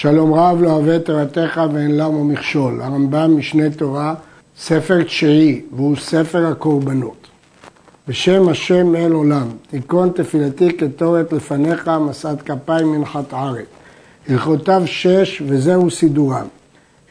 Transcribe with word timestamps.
שלום 0.00 0.34
רב 0.34 0.62
לא 0.62 0.70
אוהב 0.70 0.98
תורתך 0.98 1.60
ואין 1.72 1.96
למה 1.96 2.24
מכשול. 2.24 2.82
הרמב"ם 2.82 3.36
משנה 3.38 3.70
תורה, 3.70 4.14
ספר 4.58 5.02
תשיעי, 5.02 5.62
והוא 5.72 5.96
ספר 5.96 6.46
הקורבנות. 6.46 7.26
בשם 8.08 8.48
השם 8.48 8.96
אל 8.96 9.12
עולם, 9.12 9.48
תיקון 9.70 10.10
תפילתי 10.10 10.76
כתורת 10.76 11.32
לפניך, 11.32 11.88
משאת 11.88 12.42
כפיים 12.42 12.92
מנחת 12.92 13.32
ערב. 13.32 13.56
הלכותיו 14.28 14.82
שש 14.86 15.42
וזהו 15.46 15.90
סידורם. 15.90 16.46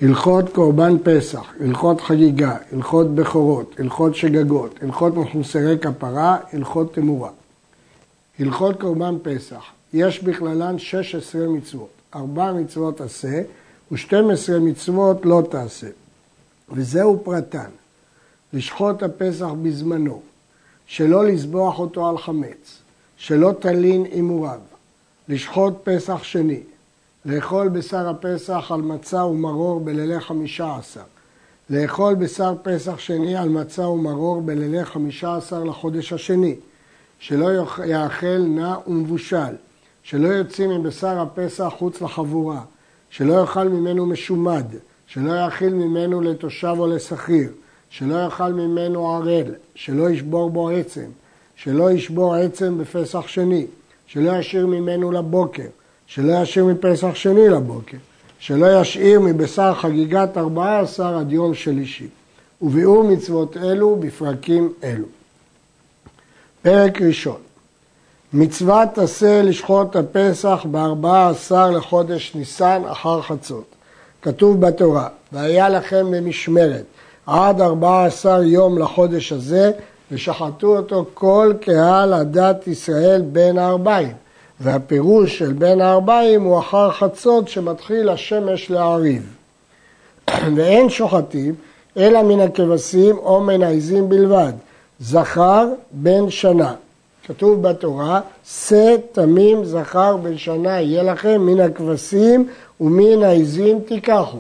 הלכות 0.02 0.54
קורבן 0.54 0.96
פסח, 1.04 1.44
הלכות 1.60 2.02
חגיגה, 2.02 2.56
הלכות 2.72 3.16
בכורות, 3.16 3.76
הלכות 3.80 4.16
שגגות, 4.16 4.80
הלכות 4.82 5.16
מחוסרי 5.16 5.78
כפרה, 5.80 6.38
הלכות 6.54 6.94
תמורה. 6.94 7.30
הלכות 8.40 8.82
קורבן 8.82 9.16
פסח, 9.24 9.64
יש 9.94 10.24
בכללן 10.24 10.80
16 10.80 11.48
מצוות. 11.48 11.97
ארבע 12.16 12.52
מצוות 12.52 13.02
עשה 13.02 13.42
ו-12 13.92 14.60
מצוות 14.62 15.26
לא 15.26 15.44
תעשה. 15.50 15.88
וזהו 16.70 17.22
פרטן, 17.24 17.70
לשחוט 18.54 19.04
הפסח 19.04 19.48
בזמנו, 19.64 20.22
שלא 20.88 21.26
לזבוח 21.26 21.80
אותו 21.80 22.10
על 22.10 22.18
חמץ, 22.18 22.82
שלא 23.18 23.54
תלין 23.60 24.04
הימוריו, 24.04 24.60
לשחוט 25.30 25.74
פסח 25.84 26.24
שני, 26.24 26.60
לאכול 27.26 27.70
בשר 27.70 28.10
הפסח 28.10 28.68
על 28.70 28.82
מצה 28.82 29.26
ומרור 29.26 29.80
בלילי 29.80 30.20
חמישה 30.20 30.76
עשר, 30.76 31.02
לאכול 31.70 32.16
בשר 32.16 32.54
פסח 32.64 33.00
שני 33.00 33.36
על 33.36 33.50
מצה 33.50 33.88
ומרור 33.88 34.42
בלילי 34.42 34.86
חמישה 34.86 35.36
עשר 35.36 35.64
לחודש 35.64 36.14
השני, 36.14 36.56
שלא 37.20 37.50
יאכל 37.86 38.38
נע 38.38 38.76
ומבושל, 38.88 39.56
שלא 40.10 40.28
יוצאים 40.28 40.70
מבשר 40.70 41.20
הפסח 41.22 41.74
חוץ 41.78 42.02
לחבורה, 42.02 42.62
שלא 43.10 43.34
יאכל 43.34 43.70
ממנו 43.70 44.06
משומד, 44.06 44.66
שלא 45.08 45.32
יאכיל 45.32 45.74
ממנו 45.74 46.22
לתושב 46.22 46.76
או 46.80 46.88
לשכיר, 46.88 47.50
שלא 47.90 48.16
יאכל 48.16 48.54
ממנו 48.54 49.16
ערל, 49.16 49.56
שלא 49.76 50.10
ישבור 50.10 50.50
בו 50.50 50.70
עצם, 50.70 51.06
שלא 51.56 51.92
ישבור 51.92 52.36
עצם 52.36 52.78
בפסח 52.78 53.28
שני, 53.28 53.66
שלא 54.08 54.32
ישאיר 54.32 54.68
ממנו 54.68 55.12
לבוקר, 55.12 55.68
שלא 56.06 56.42
ישאיר 56.42 56.66
מפסח 56.66 57.16
שני 57.16 57.50
לבוקר, 57.50 57.98
שלא 58.40 58.82
ישאיר 58.82 59.20
מבשר 59.20 59.74
חגיגת 59.74 60.38
ארבעה 60.38 60.80
עשר 60.80 61.18
עד 61.18 61.32
יום 61.32 61.54
שלישי. 61.54 62.08
וביאור 62.62 63.04
מצוות 63.04 63.58
אלו 63.58 63.96
בפרקים 63.96 64.74
אלו. 64.84 65.06
פרק 66.62 67.02
ראשון 67.02 67.47
מצוות 68.34 68.98
עשה 68.98 69.42
לשחוט 69.42 69.96
הפסח 69.96 70.66
בארבעה 70.72 71.30
עשר 71.30 71.72
לחודש 71.72 72.32
ניסן 72.36 72.82
אחר 72.92 73.22
חצות. 73.22 73.64
כתוב 74.22 74.62
בתורה, 74.62 75.08
והיה 75.32 75.70
לכם 75.70 76.12
במשמרת 76.12 76.84
עד 77.26 77.62
ארבעה 77.62 78.06
עשר 78.06 78.44
יום 78.44 78.78
לחודש 78.78 79.32
הזה, 79.32 79.72
ושחטו 80.12 80.78
אותו 80.78 81.06
כל 81.14 81.54
קהל 81.62 82.14
עדת 82.14 82.68
ישראל 82.68 83.22
בין 83.22 83.58
הארבעים. 83.58 84.14
והפירוש 84.60 85.38
של 85.38 85.54
בין 85.54 85.82
הארבעים 85.82 86.44
הוא 86.44 86.60
אחר 86.60 86.92
חצות 86.92 87.48
שמתחיל 87.48 88.10
השמש 88.10 88.72
להעריב. 88.72 89.36
ואין 90.56 90.90
שוחטים 90.90 91.56
אלא 91.98 92.24
מן 92.24 92.40
הכבשים 92.40 93.18
או 93.18 93.42
מן 93.42 93.64
העזים 93.64 94.10
בלבד, 94.10 94.54
זכר 95.00 95.68
בן 95.92 96.30
שנה. 96.30 96.74
כתוב 97.28 97.62
בתורה, 97.62 98.22
שא 98.46 98.96
תמים 99.12 99.66
זכר 99.66 100.18
בן 100.18 100.38
שנה 100.38 100.82
יהיה 100.82 101.04
לכם 101.04 101.42
מן 101.42 101.60
הכבשים 101.60 102.48
ומן 102.82 103.24
העזים 103.24 103.80
תיקחו. 103.80 104.38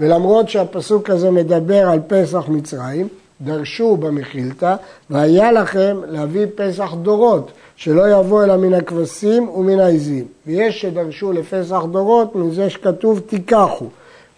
ולמרות 0.00 0.48
שהפסוק 0.48 1.10
הזה 1.10 1.30
מדבר 1.30 1.88
על 1.88 2.00
פסח 2.06 2.48
מצרים, 2.48 3.08
דרשו 3.40 3.96
במחילתא, 3.96 4.74
והיה 5.10 5.52
לכם 5.52 5.96
להביא 6.08 6.46
פסח 6.54 6.94
דורות, 7.02 7.50
שלא 7.76 8.20
יבוא 8.20 8.44
אלא 8.44 8.56
מן 8.56 8.74
הכבשים 8.74 9.48
ומן 9.48 9.80
העזים. 9.80 10.24
ויש 10.46 10.80
שדרשו 10.80 11.32
לפסח 11.32 11.82
דורות 11.90 12.36
מזה 12.36 12.70
שכתוב 12.70 13.20
תיקחו. 13.20 13.86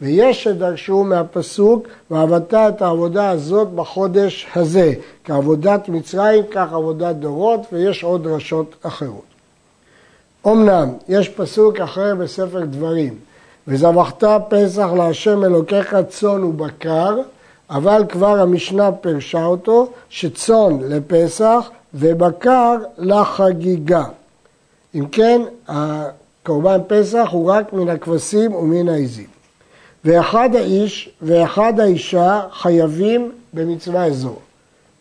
ויש 0.03 0.45
שדרשו 0.45 1.05
מהפסוק, 1.05 1.89
ועבדת 2.11 2.55
את 2.55 2.83
העבודה 2.83 3.31
הזאת 3.31 3.69
בחודש 3.69 4.47
הזה. 4.57 4.93
כעבודת 5.25 5.89
מצרים, 5.89 6.45
כך 6.51 6.73
עבודת 6.73 7.17
דורות, 7.17 7.61
ויש 7.73 8.05
עוד 8.05 8.23
דרשות 8.23 8.75
אחרות. 8.83 9.31
אמנם, 10.47 10.89
יש 11.09 11.29
פסוק 11.29 11.81
אחר 11.81 12.15
בספר 12.15 12.65
דברים, 12.65 13.15
וזבחת 13.69 14.25
פסח 14.49 14.89
להשם 14.97 15.45
אלוקיך 15.45 15.97
צאן 16.09 16.45
ובקר, 16.45 17.17
אבל 17.71 18.05
כבר 18.09 18.41
המשנה 18.41 18.93
פירשה 18.93 19.45
אותו, 19.45 19.91
שצאן 20.09 20.79
לפסח 20.81 21.71
ובקר 21.95 22.77
לחגיגה. 22.99 24.05
אם 24.95 25.07
כן, 25.13 25.43
קורבן 26.43 26.79
פסח 26.87 27.29
הוא 27.31 27.51
רק 27.51 27.73
מן 27.73 27.89
הכבשים 27.89 28.55
ומן 28.55 28.89
העזים. 28.89 29.40
ואחד 30.05 30.55
האיש 30.55 31.11
ואחד 31.23 31.81
האישה 31.81 32.41
חייבים 32.53 33.33
במצווה 33.53 34.11
זו. 34.11 34.35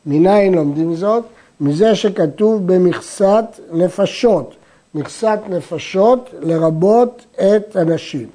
מניין 0.05 0.53
לומדים 0.53 0.95
זאת? 0.95 1.23
מזה 1.61 1.95
שכתוב 1.95 2.67
במכסת 2.73 3.45
נפשות. 3.71 4.55
מכסת 4.95 5.39
נפשות 5.49 6.29
לרבות 6.41 7.25
את 7.35 7.75
הנשים. 7.75 8.27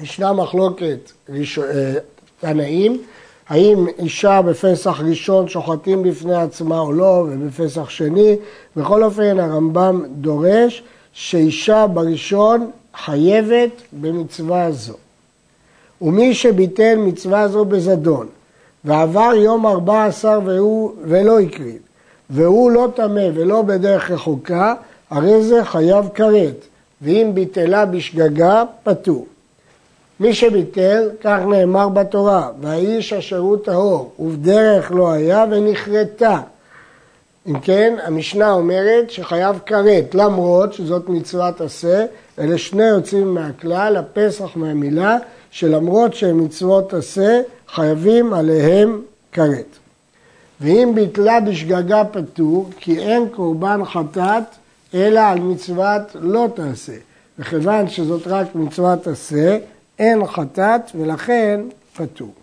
ישנה 0.00 0.32
מחלוקת 0.32 1.12
אה, 1.30 1.94
תנאים, 2.40 3.02
האם 3.48 3.86
אישה 3.98 4.42
בפסח 4.42 5.00
ראשון 5.00 5.48
שוחטים 5.48 6.02
בפני 6.02 6.34
עצמה 6.34 6.80
או 6.80 6.92
לא, 6.92 7.26
ובפסח 7.30 7.88
שני. 7.90 8.36
בכל 8.76 9.04
אופן 9.04 9.40
הרמב"ם 9.40 10.02
דורש 10.08 10.82
שאישה 11.12 11.86
בראשון 11.86 12.70
חייבת 12.94 13.82
במצווה 13.92 14.72
זו. 14.72 14.94
ומי 16.02 16.34
שביטל 16.34 16.94
מצווה 16.96 17.48
זו 17.48 17.64
בזדון, 17.64 18.26
ועבר 18.84 19.32
יום 19.34 19.66
ארבע 19.66 20.04
עשר 20.04 20.40
ולא 21.04 21.40
הקריב, 21.40 21.78
והוא 22.30 22.70
לא 22.70 22.88
טמא 22.94 23.28
ולא 23.34 23.62
בדרך 23.62 24.10
רחוקה, 24.10 24.74
הרי 25.10 25.42
זה 25.42 25.64
חייב 25.64 26.08
כרת, 26.14 26.64
ואם 27.02 27.30
ביטלה 27.34 27.86
בשגגה, 27.86 28.64
פטור. 28.82 29.26
מי 30.20 30.34
שביטל, 30.34 31.10
כך 31.20 31.38
נאמר 31.48 31.88
בתורה, 31.88 32.50
והאיש 32.60 33.12
אשר 33.12 33.38
הוא 33.38 33.56
טהור, 33.64 34.12
ובדרך 34.18 34.92
לא 34.92 35.12
היה 35.12 35.44
ונכרתה. 35.50 36.40
אם 37.46 37.60
כן, 37.60 37.94
המשנה 38.04 38.52
אומרת 38.52 39.10
שחייב 39.10 39.60
כרת, 39.66 40.14
למרות 40.14 40.72
שזאת 40.72 41.08
מצוות 41.08 41.60
עשה, 41.60 42.06
אלה 42.38 42.58
שני 42.58 42.84
יוצאים 42.84 43.34
מהכלל, 43.34 43.96
הפסח 43.96 44.56
מהמילה, 44.56 45.16
שלמרות 45.56 46.14
שהם 46.14 46.44
מצוות 46.44 46.94
עשה, 46.94 47.40
חייבים 47.68 48.32
עליהם 48.32 49.02
כרת. 49.32 49.76
ואם 50.60 50.92
ביטלה 50.94 51.40
בשגגה 51.40 52.02
פטור, 52.04 52.70
כי 52.76 52.98
אין 52.98 53.28
קורבן 53.34 53.80
חטאת, 53.84 54.42
אלא 54.94 55.20
על 55.20 55.40
מצוות 55.40 56.02
לא 56.14 56.48
תעשה. 56.54 56.92
וכיוון 57.38 57.88
שזאת 57.88 58.26
רק 58.26 58.54
מצוות 58.54 59.06
עשה, 59.06 59.58
אין 59.98 60.26
חטאת 60.26 60.80
ולכן 60.94 61.60
פטור. 61.96 62.34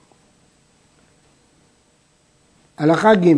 הלכה 2.77 3.15
ג' 3.15 3.33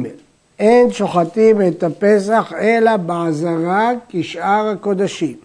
אין 0.60 0.92
שוחטים 0.92 1.62
את 1.68 1.84
הפסח 1.84 2.54
אלא 2.60 2.98
בעזרה 2.98 3.92
כשאר 4.10 4.70
הקודשים. 4.70 5.38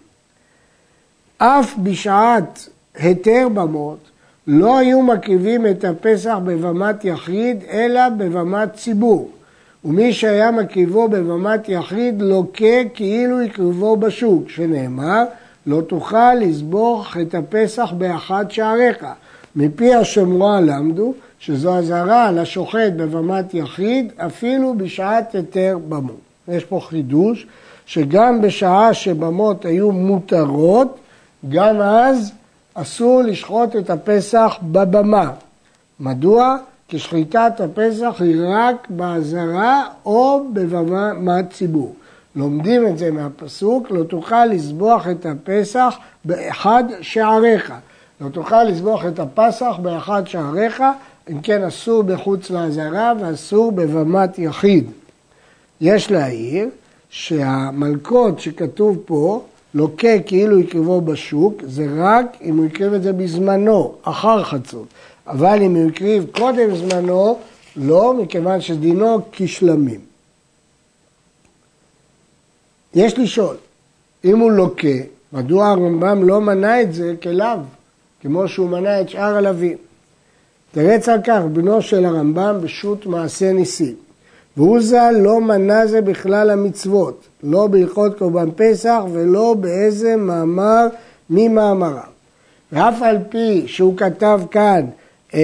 אף 1.37 1.73
בשעת 1.83 2.69
היתר 2.95 3.47
במות 3.53 4.11
לא 4.47 4.77
היו 4.77 5.01
מקריבים 5.01 5.67
את 5.67 5.85
הפסח 5.85 6.37
בבמת 6.45 7.05
יחיד, 7.05 7.63
אלא 7.71 8.09
בבמת 8.09 8.73
ציבור. 8.73 9.29
ומי 9.85 10.13
שהיה 10.13 10.51
מקריבו 10.51 11.07
בבמת 11.07 11.69
יחיד 11.69 12.21
לוקה 12.21 12.89
כאילו 12.93 13.41
הקריבו 13.41 13.97
בשוק, 13.97 14.49
שנאמר, 14.49 15.23
לא 15.65 15.81
תוכל 15.81 16.33
לסבוך 16.33 17.17
את 17.21 17.35
הפסח 17.35 17.91
באחד 17.97 18.51
שעריך. 18.51 19.05
מפי 19.55 19.93
השמועה 19.93 20.61
למדו 20.61 21.13
שזו 21.39 21.75
אזהרה 21.77 22.31
לשוחט 22.31 22.91
בבמת 22.95 23.53
יחיד, 23.53 24.11
אפילו 24.17 24.73
בשעת 24.77 25.35
היתר 25.35 25.77
במות. 25.89 26.21
יש 26.47 26.65
פה 26.65 26.79
חידוש, 26.89 27.47
שגם 27.85 28.41
בשעה 28.41 28.93
שבמות 28.93 29.65
היו 29.65 29.91
מותרות, 29.91 30.97
גם 31.49 31.81
אז 31.81 32.31
אסור 32.73 33.21
לשחוט 33.21 33.75
את 33.75 33.89
הפסח 33.89 34.55
בבמה. 34.61 35.31
מדוע? 35.99 36.57
כי 36.87 36.99
שחיטת 36.99 37.53
הפסח 37.59 38.15
היא 38.19 38.41
רק 38.47 38.87
באזהרה 38.89 39.83
או 40.05 40.43
בבמת 40.53 41.53
ציבור. 41.53 41.95
לומדים 42.35 42.87
את 42.87 42.97
זה 42.97 43.11
מהפסוק, 43.11 43.91
לא 43.91 44.03
תוכל 44.03 44.45
לסבוח 44.45 45.07
את 45.07 45.25
הפסח 45.25 45.97
באחד 46.25 46.83
שעריך. 47.01 47.73
לא 48.21 48.29
תוכל 48.29 48.63
לזבוח 48.63 49.05
את 49.05 49.19
הפסח 49.19 49.75
באחד 49.81 50.27
שעריך, 50.27 50.83
אם 51.31 51.41
כן 51.41 51.63
אסור 51.63 52.03
בחוץ 52.03 52.49
לעזרה 52.49 53.13
ואסור 53.19 53.71
בבמת 53.71 54.39
יחיד. 54.39 54.91
יש 55.81 56.11
להעיר 56.11 56.69
שהמלכות 57.09 58.39
שכתוב 58.39 58.97
פה, 59.05 59.43
לוקה 59.73 60.19
כאילו 60.25 60.59
יקרבו 60.59 61.01
בשוק, 61.01 61.53
זה 61.63 61.87
רק 61.97 62.37
אם 62.41 62.57
הוא 62.57 62.65
יקריב 62.65 62.93
את 62.93 63.03
זה 63.03 63.13
בזמנו, 63.13 63.95
אחר 64.01 64.43
חצות. 64.43 64.87
אבל 65.27 65.61
אם 65.61 65.75
הוא 65.75 65.89
הקריב 65.89 66.25
קודם 66.31 66.75
זמנו, 66.75 67.39
לא, 67.75 68.13
מכיוון 68.13 68.61
שדינו 68.61 69.19
כשלמים. 69.31 69.99
יש 72.93 73.19
לשאול, 73.19 73.55
אם 74.25 74.39
הוא 74.39 74.51
לוקה, 74.51 74.87
מדוע 75.33 75.67
הרמב"ם 75.67 76.23
לא 76.23 76.41
מנה 76.41 76.81
את 76.81 76.93
זה 76.93 77.13
כלאו, 77.21 77.59
כמו 78.21 78.47
שהוא 78.47 78.69
מנה 78.69 79.01
את 79.01 79.09
שאר 79.09 79.35
הלווים? 79.35 79.77
תרץ 80.71 81.09
על 81.09 81.19
כך 81.23 81.41
בנו 81.53 81.81
של 81.81 82.05
הרמב"ם 82.05 82.59
בשו"ת 82.63 83.05
מעשה 83.05 83.53
ניסים. 83.53 83.95
והוא 84.57 84.81
ז"ל 84.81 85.11
לא 85.21 85.41
מנה 85.41 85.87
זה 85.87 86.01
בכלל 86.01 86.49
המצוות, 86.49 87.27
לא 87.43 87.67
בהלכות 87.67 88.17
קורבן 88.17 88.49
פסח 88.55 89.01
ולא 89.11 89.55
באיזה 89.59 90.15
מאמר 90.15 90.87
ממאמריו. 91.29 92.11
ואף 92.71 93.01
על 93.01 93.17
פי 93.29 93.63
שהוא 93.67 93.97
כתב 93.97 94.41
כאן 94.51 94.85
אה, 95.33 95.39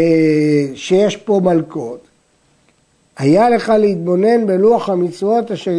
שיש 0.75 1.17
פה 1.17 1.41
מלכות, 1.43 2.07
היה 3.17 3.49
לך 3.49 3.73
להתבונן 3.79 4.47
בלוח 4.47 4.89
המצוות 4.89 5.51
אשר 5.51 5.71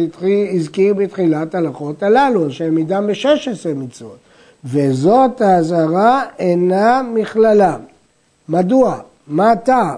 הזכיר 0.53 0.93
בתחילת 0.93 1.55
הלכות 1.55 2.03
הללו, 2.03 2.51
שהם 2.51 2.75
מדם 2.75 3.07
ב-16 3.07 3.75
מצוות. 3.75 4.17
וזאת 4.65 5.41
האזהרה 5.41 6.23
אינה 6.39 7.01
מכללם. 7.13 7.79
מדוע? 8.49 8.99
מה 9.27 9.51
הטעם? 9.51 9.97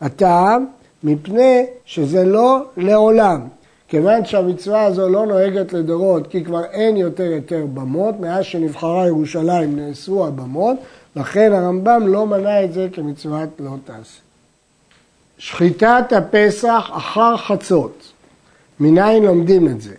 הטעם 0.00 0.66
מפני 1.04 1.66
שזה 1.84 2.24
לא 2.24 2.62
לעולם. 2.76 3.40
כיוון 3.88 4.24
שהמצווה 4.24 4.84
הזו 4.84 5.08
לא 5.08 5.26
נוהגת 5.26 5.72
לדורות, 5.72 6.26
כי 6.26 6.44
כבר 6.44 6.64
אין 6.64 6.96
יותר 6.96 7.24
היתר 7.24 7.66
במות, 7.74 8.20
מאז 8.20 8.44
שנבחרה 8.44 9.06
ירושלים 9.06 9.76
נאסרו 9.76 10.26
הבמות, 10.26 10.76
לכן 11.16 11.52
הרמב"ם 11.52 12.02
לא 12.06 12.26
מנה 12.26 12.64
את 12.64 12.72
זה 12.72 12.88
כמצוות 12.92 13.48
לא 13.58 13.70
תעשה. 13.84 14.20
שחיטת 15.38 16.12
הפסח 16.16 16.90
אחר 16.92 17.36
חצות, 17.36 18.12
מניין 18.80 19.22
לומדים 19.22 19.68
את 19.68 19.80
זה? 19.80 19.94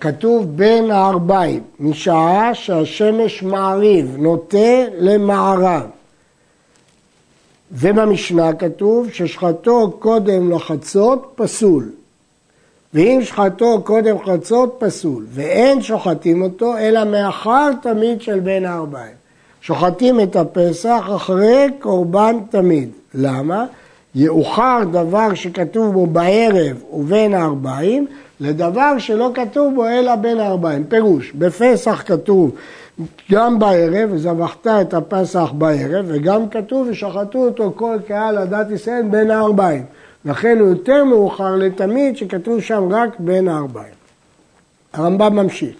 כתוב 0.00 0.56
בין 0.56 0.90
הערביים, 0.90 1.62
משעה 1.80 2.54
שהשמש 2.54 3.42
מעריב, 3.42 4.16
נוטה 4.18 4.84
למערב. 4.98 5.82
ובמשנה 7.72 8.52
כתוב 8.52 9.10
ששחטו 9.10 9.90
קודם 9.98 10.50
לחצות 10.50 11.32
פסול. 11.34 11.88
ואם 12.94 13.20
שחטו 13.22 13.82
קודם 13.84 14.16
חצות 14.26 14.76
פסול, 14.78 15.26
ואין 15.28 15.82
שוחטים 15.82 16.42
אותו 16.42 16.78
אלא 16.78 17.04
מאחר 17.04 17.70
תמיד 17.82 18.22
של 18.22 18.40
בין 18.40 18.64
הארבעים. 18.64 19.14
שוחטים 19.60 20.20
את 20.20 20.36
הפסח 20.36 21.02
אחרי 21.16 21.66
קורבן 21.78 22.36
תמיד. 22.50 22.88
למה? 23.14 23.64
יאוחר 24.14 24.78
דבר 24.92 25.34
שכתוב 25.34 25.92
בו 25.92 26.06
בערב 26.06 26.82
ובין 26.92 27.34
הארבעים, 27.34 28.06
לדבר 28.40 28.98
שלא 28.98 29.30
כתוב 29.34 29.74
בו 29.74 29.86
אלא 29.86 30.16
בין 30.16 30.40
הארבעים. 30.40 30.84
פירוש, 30.84 31.32
בפסח 31.34 32.02
כתוב 32.06 32.50
גם 33.32 33.58
בערב, 33.58 34.10
וזבחת 34.12 34.66
את 34.66 34.94
הפסח 34.94 35.50
בערב, 35.58 36.04
וגם 36.08 36.48
כתוב 36.48 36.86
ושחטו 36.90 37.38
אותו 37.38 37.72
כל 37.76 37.96
קהל 38.06 38.38
עדת 38.38 38.70
ישראל 38.70 39.02
בין 39.10 39.30
הארבעים. 39.30 39.84
לכן 40.24 40.58
הוא 40.60 40.68
יותר 40.68 41.04
מאוחר 41.04 41.56
לתמיד 41.56 42.16
שכתוב 42.16 42.60
שם 42.60 42.88
רק 42.90 43.10
בין 43.18 43.48
הארבעים. 43.48 43.94
הרמב"ם 44.92 45.36
ממשיך. 45.36 45.74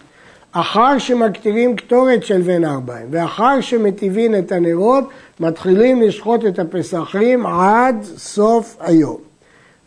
אחר 0.51 0.97
שמקטירים 0.97 1.75
קטורת 1.75 2.23
של 2.23 2.41
בין 2.41 2.63
הארבעים, 2.63 3.07
ואחר 3.11 3.61
שמטיבין 3.61 4.39
את 4.39 4.51
הנרות, 4.51 5.03
מתחילים 5.39 6.01
לשחוט 6.01 6.45
את 6.45 6.59
הפסחים 6.59 7.45
עד 7.45 7.95
סוף 8.03 8.77
היום. 8.79 9.17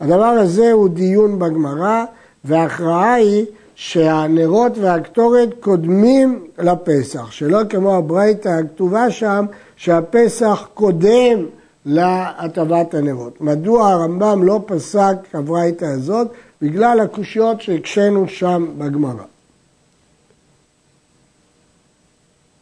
הדבר 0.01 0.25
הזה 0.25 0.73
הוא 0.73 0.89
דיון 0.89 1.39
בגמרא, 1.39 2.05
וההכרעה 2.45 3.15
היא 3.15 3.47
שהנרות 3.77 4.79
והקטורת 4.79 5.49
קודמים 5.61 6.47
לפסח, 6.59 7.31
שלא 7.31 7.61
כמו 7.69 7.97
הברייתא 7.97 8.49
הכתובה 8.49 9.11
שם, 9.11 9.47
שהפסח 9.77 10.69
קודם 10.75 11.47
להטבת 11.87 12.95
הנרות. 12.95 13.41
מדוע 13.41 13.89
הרמב"ם 13.89 14.43
לא 14.43 14.61
פסק 14.67 15.17
הברייתא 15.35 15.85
הזאת? 15.85 16.29
בגלל 16.63 17.01
הקושיות 17.01 17.61
שהקשינו 17.61 18.29
שם 18.29 18.67
בגמרא. 18.79 19.25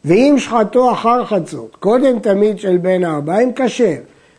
ואם 0.05 0.35
שחטו 0.37 0.91
אחר 0.91 1.25
חצות, 1.25 1.75
קודם 1.79 2.19
תמיד 2.19 2.59
של 2.59 2.77
בין 2.77 3.03
הארבעים, 3.03 3.51
כשר. 3.55 3.95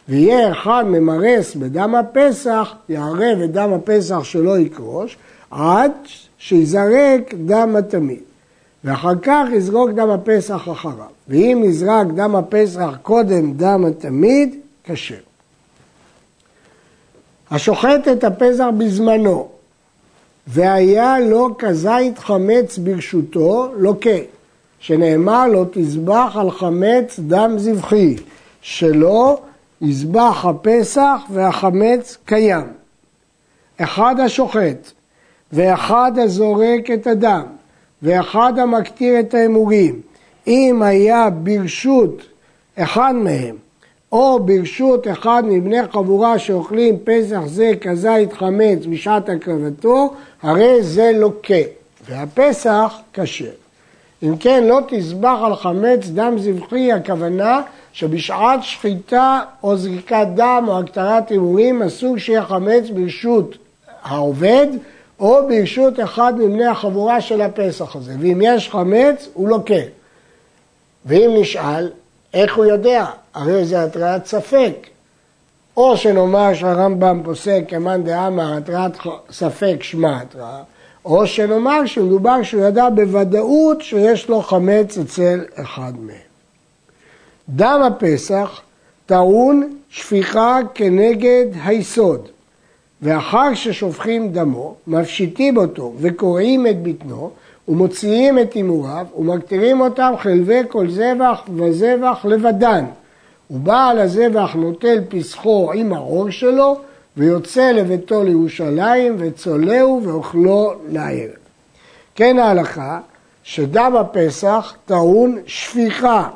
ויהיה 0.09 0.53
אחד 0.53 0.85
ממרס 0.87 1.55
בדם 1.55 1.95
הפסח, 1.95 2.75
יערב 2.89 3.39
את 3.45 3.53
דם 3.53 3.73
הפסח 3.73 4.25
שלא 4.25 4.59
יקרוש, 4.59 5.17
עד 5.51 5.93
שיזרק 6.49 7.35
דם 7.47 7.77
התמיד. 7.79 8.21
ואחר 8.85 9.13
כך 9.23 9.47
יזרוק 9.53 9.91
דם 9.91 10.11
הפסח 10.11 10.69
אחריו. 10.73 11.07
ואם 11.29 11.63
יזרק 11.65 12.07
דם 12.07 12.37
הפסח 12.37 12.91
קודם 13.03 13.53
דם 13.53 13.85
התמיד, 13.85 14.55
כשר. 14.85 15.15
השוחט 17.51 18.09
את 18.13 18.25
הפסח 18.25 18.67
בזמנו, 18.79 19.49
והיה 20.47 21.21
לו 21.21 21.59
כזית 21.59 22.19
חמץ 22.19 22.79
ברשותו, 22.79 23.73
לוקה, 23.79 24.19
שנאמר 24.79 25.47
לו 25.47 25.65
תזבח 25.73 26.37
על 26.41 26.51
חמץ 26.51 27.21
דם 27.21 27.55
זבחי, 27.59 28.17
שלא 28.61 29.41
יזבח 29.81 30.45
הפסח 30.45 31.21
והחמץ 31.33 32.17
קיים. 32.25 32.67
אחד 33.81 34.21
השוחט 34.21 34.96
ואחד 35.57 36.13
הזורק 36.17 36.91
את 36.95 37.07
הדם, 37.07 37.43
ואחד 38.03 38.59
המקטיר 38.59 39.21
את 39.21 39.35
ההימורים, 39.35 40.01
אם 40.47 40.83
היה 40.83 41.31
ברשות 41.31 42.23
אחד 42.79 43.13
מהם, 43.15 43.57
או 44.13 44.39
ברשות 44.45 45.09
אחד 45.09 45.43
מבני 45.47 45.89
חבורה 45.93 46.39
שאוכלים 46.39 46.97
פסח 47.05 47.41
זה 47.47 47.73
כזית 47.81 48.33
חמץ 48.33 48.87
בשעת 48.91 49.29
הקרבתו, 49.29 50.15
הרי 50.43 50.83
זה 50.83 51.13
לוקה, 51.15 51.55
והפסח 52.09 52.99
כשר. 53.13 53.51
אם 54.23 54.37
כן, 54.37 54.65
לא 54.65 54.81
תזבח 54.89 55.39
על 55.45 55.57
חמץ 55.57 56.07
דם 56.07 56.35
זבחי, 56.39 56.93
הכוונה 56.93 57.61
שבשעת 57.93 58.63
שחיטה 58.63 59.41
או 59.63 59.77
זריקת 59.77 60.27
דם 60.35 60.65
או 60.69 60.79
הקטרת 60.79 61.31
הימורים 61.31 61.83
אסור 61.83 62.19
שיהיה 62.19 62.45
חמץ 62.45 62.91
ברשות 62.95 63.57
העובד, 64.03 64.67
או 65.21 65.49
ברשות 65.49 66.01
אחד 66.01 66.33
מבני 66.39 66.67
החבורה 66.67 67.21
של 67.21 67.41
הפסח 67.41 67.97
הזה. 67.97 68.15
ואם 68.21 68.41
יש 68.45 68.71
חמץ, 68.71 69.29
הוא 69.35 69.49
לוקה. 69.49 69.75
ואם 71.07 71.31
נשאל, 71.41 71.91
איך 72.35 72.57
הוא 72.57 72.65
יודע? 72.65 73.05
הרי 73.35 73.65
זה 73.65 73.83
התרעת 73.83 74.27
ספק. 74.27 74.87
או 75.77 75.97
שנאמר 75.97 76.55
שהרמב"ם 76.55 77.21
פוסק 77.25 77.63
כמאן 77.69 78.03
דאמר 78.03 78.57
התרעת 78.57 78.93
ספק 79.31 79.77
שמע 79.83 80.21
התרעה, 80.21 80.63
או 81.05 81.27
שנאמר 81.27 81.87
שמדובר 81.87 82.43
שהוא 82.43 82.65
ידע 82.65 82.89
בוודאות 82.91 83.83
שיש 83.83 84.29
לו 84.29 84.43
חמץ 84.43 84.99
אצל 84.99 85.45
אחד 85.55 85.93
מהם. 86.01 86.17
דם 87.49 87.81
הפסח 87.87 88.61
טעון 89.07 89.77
שפיכה 89.91 90.59
כנגד 90.75 91.47
היסוד. 91.65 92.29
ואחר 93.03 93.55
ששופכים 93.55 94.33
דמו, 94.33 94.75
מפשיטים 94.87 95.57
אותו 95.57 95.93
וקורעים 95.99 96.67
את 96.67 96.83
בטנו, 96.83 97.31
ומוציאים 97.69 98.39
את 98.39 98.53
הימוריו, 98.53 99.07
ומקטירים 99.19 99.81
אותם 99.81 100.13
חלבי 100.19 100.61
כל 100.69 100.91
זבח 100.91 101.43
וזבח 101.57 102.25
לבדן. 102.25 102.85
ובעל 103.51 103.99
הזבח 103.99 104.55
נוטל 104.55 104.99
פסחו 105.09 105.73
עם 105.75 105.93
העור 105.93 106.31
שלו, 106.31 106.77
ויוצא 107.17 107.73
לביתו 107.73 108.25
לירושלים, 108.25 109.17
וצולהו 109.19 110.01
ואוכלו 110.05 110.73
לערב. 110.89 111.31
כן 112.15 112.39
ההלכה, 112.39 113.01
שדם 113.43 113.97
הפסח 114.01 114.77
טעון 114.87 115.39
שפיכה. 115.47 116.29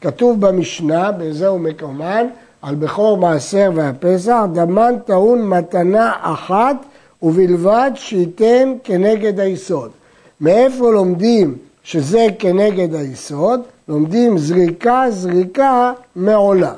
כתוב 0.00 0.40
במשנה, 0.40 1.12
בזהו 1.12 1.58
מקומן, 1.58 2.26
על 2.66 2.74
בכור 2.74 3.16
מעשר 3.16 3.70
והפסח, 3.74 4.42
דמן 4.52 4.94
טעון 5.04 5.42
מתנה 5.48 6.12
אחת 6.20 6.76
ובלבד 7.22 7.90
שייתן 7.94 8.72
כנגד 8.84 9.40
היסוד. 9.40 9.90
מאיפה 10.40 10.92
לומדים 10.92 11.56
שזה 11.82 12.26
כנגד 12.38 12.94
היסוד? 12.94 13.60
לומדים 13.88 14.38
זריקה, 14.38 15.04
זריקה 15.10 15.92
מעולה. 16.16 16.72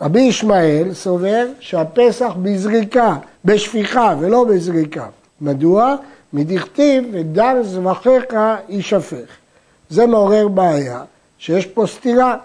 רבי 0.00 0.20
ישמעאל 0.20 0.94
סובר 0.94 1.46
שהפסח 1.60 2.32
בזריקה, 2.42 3.16
בשפיכה 3.44 4.14
ולא 4.20 4.44
בזריקה. 4.44 5.06
מדוע? 5.40 5.96
מדכתיב 6.32 7.04
ודם 7.12 7.56
זבחיך 7.62 8.24
יישפך. 8.68 9.28
זה 9.90 10.06
מעורר 10.06 10.48
בעיה, 10.48 11.02
שיש 11.38 11.66
פה 11.66 11.86
סתירה. 11.86 12.36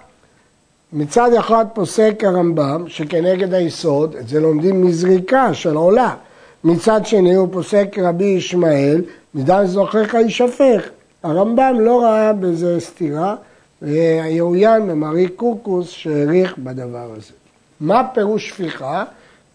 מצד 0.93 1.33
אחד 1.33 1.65
פוסק 1.73 2.23
הרמב"ם 2.23 2.83
שכנגד 2.87 3.53
היסוד, 3.53 4.15
את 4.15 4.27
זה 4.27 4.39
לומדים 4.39 4.85
מזריקה 4.85 5.53
של 5.53 5.75
עולה. 5.75 6.15
מצד 6.63 7.05
שני 7.05 7.35
הוא 7.35 7.47
פוסק 7.51 7.95
רבי 8.01 8.25
ישמעאל, 8.25 9.01
מדם 9.35 9.61
זוכריך 9.65 10.13
יישפך. 10.13 10.89
הרמב"ם 11.23 11.75
לא 11.79 12.01
ראה 12.03 12.33
בזה 12.33 12.79
סתירה, 12.79 13.35
ויעוין 13.81 14.81
ממרי 14.81 15.27
קורקוס 15.27 15.89
שהעריך 15.89 16.57
בדבר 16.57 17.09
הזה. 17.17 17.33
מה 17.79 18.07
פירוש 18.13 18.49
שפיכה? 18.49 19.03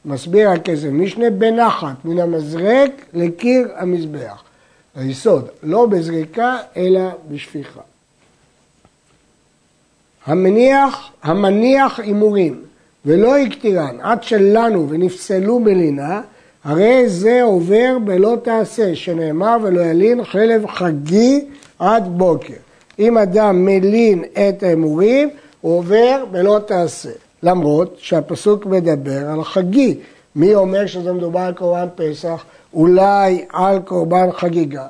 מסביר 0.05 0.51
הכסף 0.51 0.89
משנה 0.93 1.31
בנחת 1.31 1.95
מן 2.05 2.19
המזרק 2.19 2.91
לקיר 3.15 3.69
המזבח. 3.77 4.43
היסוד, 4.97 5.49
לא 5.63 5.87
בזריקה 5.87 6.57
אלא 6.77 7.01
בשפיכה. 7.31 7.81
המניח, 10.27 11.11
המניח 11.23 12.01
הימורים 12.01 12.61
ולא 13.07 13.37
הקטירן 13.37 13.97
עד 14.01 14.23
שלנו 14.23 14.89
ונפסלו 14.89 15.61
מלינה, 15.61 16.21
הרי 16.65 17.09
זה 17.09 17.43
עובר 17.43 17.97
בלא 18.05 18.37
תעשה, 18.43 18.95
שנאמר 18.95 19.57
ולא 19.63 19.81
ילין 19.81 20.25
חלב 20.25 20.67
חגי 20.67 21.45
עד 21.79 22.05
בוקר. 22.19 22.55
אם 22.99 23.19
אדם 23.19 23.65
מלין 23.65 24.25
את 24.33 24.63
ההימורים, 24.63 25.31
הוא 25.61 25.79
עובר 25.79 26.25
בלא 26.31 26.61
תעשה. 26.67 27.11
למרות 27.43 27.97
שהפסוק 27.99 28.67
מדבר 28.67 29.31
על 29.31 29.45
חגי. 29.45 29.99
מי 30.37 30.55
אומר 30.55 30.87
שזה 30.87 31.13
מדובר 31.13 31.41
על 31.41 31.53
קורבן 31.53 31.89
פסח? 31.95 32.45
אולי 32.75 33.45
על 33.53 33.79
קורבן 33.85 34.33
חגיגה. 34.33 34.87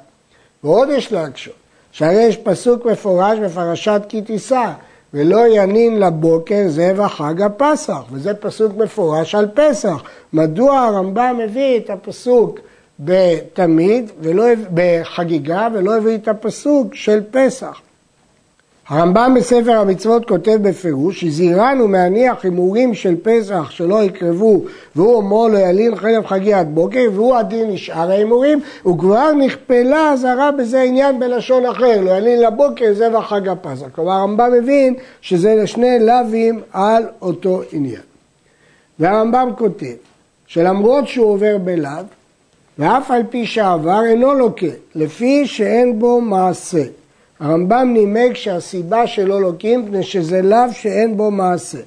ועוד 0.64 0.88
יש 0.90 1.12
להקשות, 1.12 1.54
שהרי 1.92 2.22
יש 2.22 2.36
פסוק 2.36 2.86
מפורש 2.86 3.38
בפרשת 3.38 4.02
כי 4.08 4.22
תישא, 4.22 4.72
ולא 5.14 5.44
ינין 5.48 6.00
לבוקר 6.00 6.62
זבח 6.68 7.14
חג 7.16 7.42
הפסח, 7.42 8.02
וזה 8.12 8.34
פסוק 8.34 8.76
מפורש 8.76 9.34
על 9.34 9.48
פסח. 9.54 10.02
מדוע 10.32 10.80
הרמב"ם 10.80 11.36
מביא 11.38 11.76
את 11.76 11.90
הפסוק 11.90 12.58
בתמיד, 13.00 14.10
ולא, 14.20 14.44
בחגיגה, 14.74 15.68
ולא 15.74 15.96
הביא 15.96 16.14
את 16.14 16.28
הפסוק 16.28 16.94
של 16.94 17.20
פסח? 17.30 17.80
הרמב"ם 18.88 19.34
בספר 19.36 19.72
המצוות 19.72 20.28
כותב 20.28 20.58
בפירוש, 20.62 21.24
הזהירנו 21.24 21.88
מהניח 21.88 22.44
הימורים 22.44 22.94
של 22.94 23.14
פסח 23.22 23.70
שלא 23.70 24.02
יקרבו 24.02 24.60
והוא 24.96 25.14
אומר 25.14 25.46
לא 25.46 25.58
ילין 25.58 25.96
חלב 25.96 26.26
חגי 26.26 26.52
עד 26.54 26.74
בוקר 26.74 27.08
והוא 27.14 27.36
הדין 27.36 27.70
לשאר 27.70 28.10
ההימורים 28.10 28.60
וכבר 28.86 29.32
נכפלה 29.32 30.12
אזהרה 30.12 30.52
בזה 30.52 30.82
עניין 30.82 31.20
בלשון 31.20 31.66
אחר, 31.66 32.00
לא 32.00 32.10
ילין 32.10 32.40
לבוקר 32.42 32.94
זה 32.94 33.10
בחג 33.10 33.48
הפסח. 33.48 33.86
כלומר 33.94 34.12
הרמב"ם 34.12 34.52
מבין 34.52 34.94
שזה 35.20 35.54
לשני 35.54 35.98
לאווים 35.98 36.60
על 36.72 37.02
אותו 37.22 37.62
עניין. 37.72 38.02
והרמב"ם 38.98 39.48
כותב 39.58 39.94
שלמרות 40.46 41.08
שהוא 41.08 41.26
עובר 41.26 41.58
בלאו 41.58 41.90
ואף 42.78 43.10
על 43.10 43.22
פי 43.30 43.46
שעבר 43.46 44.04
אינו 44.04 44.34
לוקה 44.34 44.66
לפי 44.94 45.46
שאין 45.46 45.98
בו 45.98 46.20
מעשה 46.20 46.82
הרמב"ם 47.40 47.90
נימק 47.92 48.36
שהסיבה 48.36 49.06
שלא 49.06 49.40
לוקים 49.40 49.84
מפני 49.84 50.02
שזה 50.02 50.42
לאו 50.42 50.72
שאין 50.72 51.16
בו 51.16 51.30
מעשה. 51.30 51.78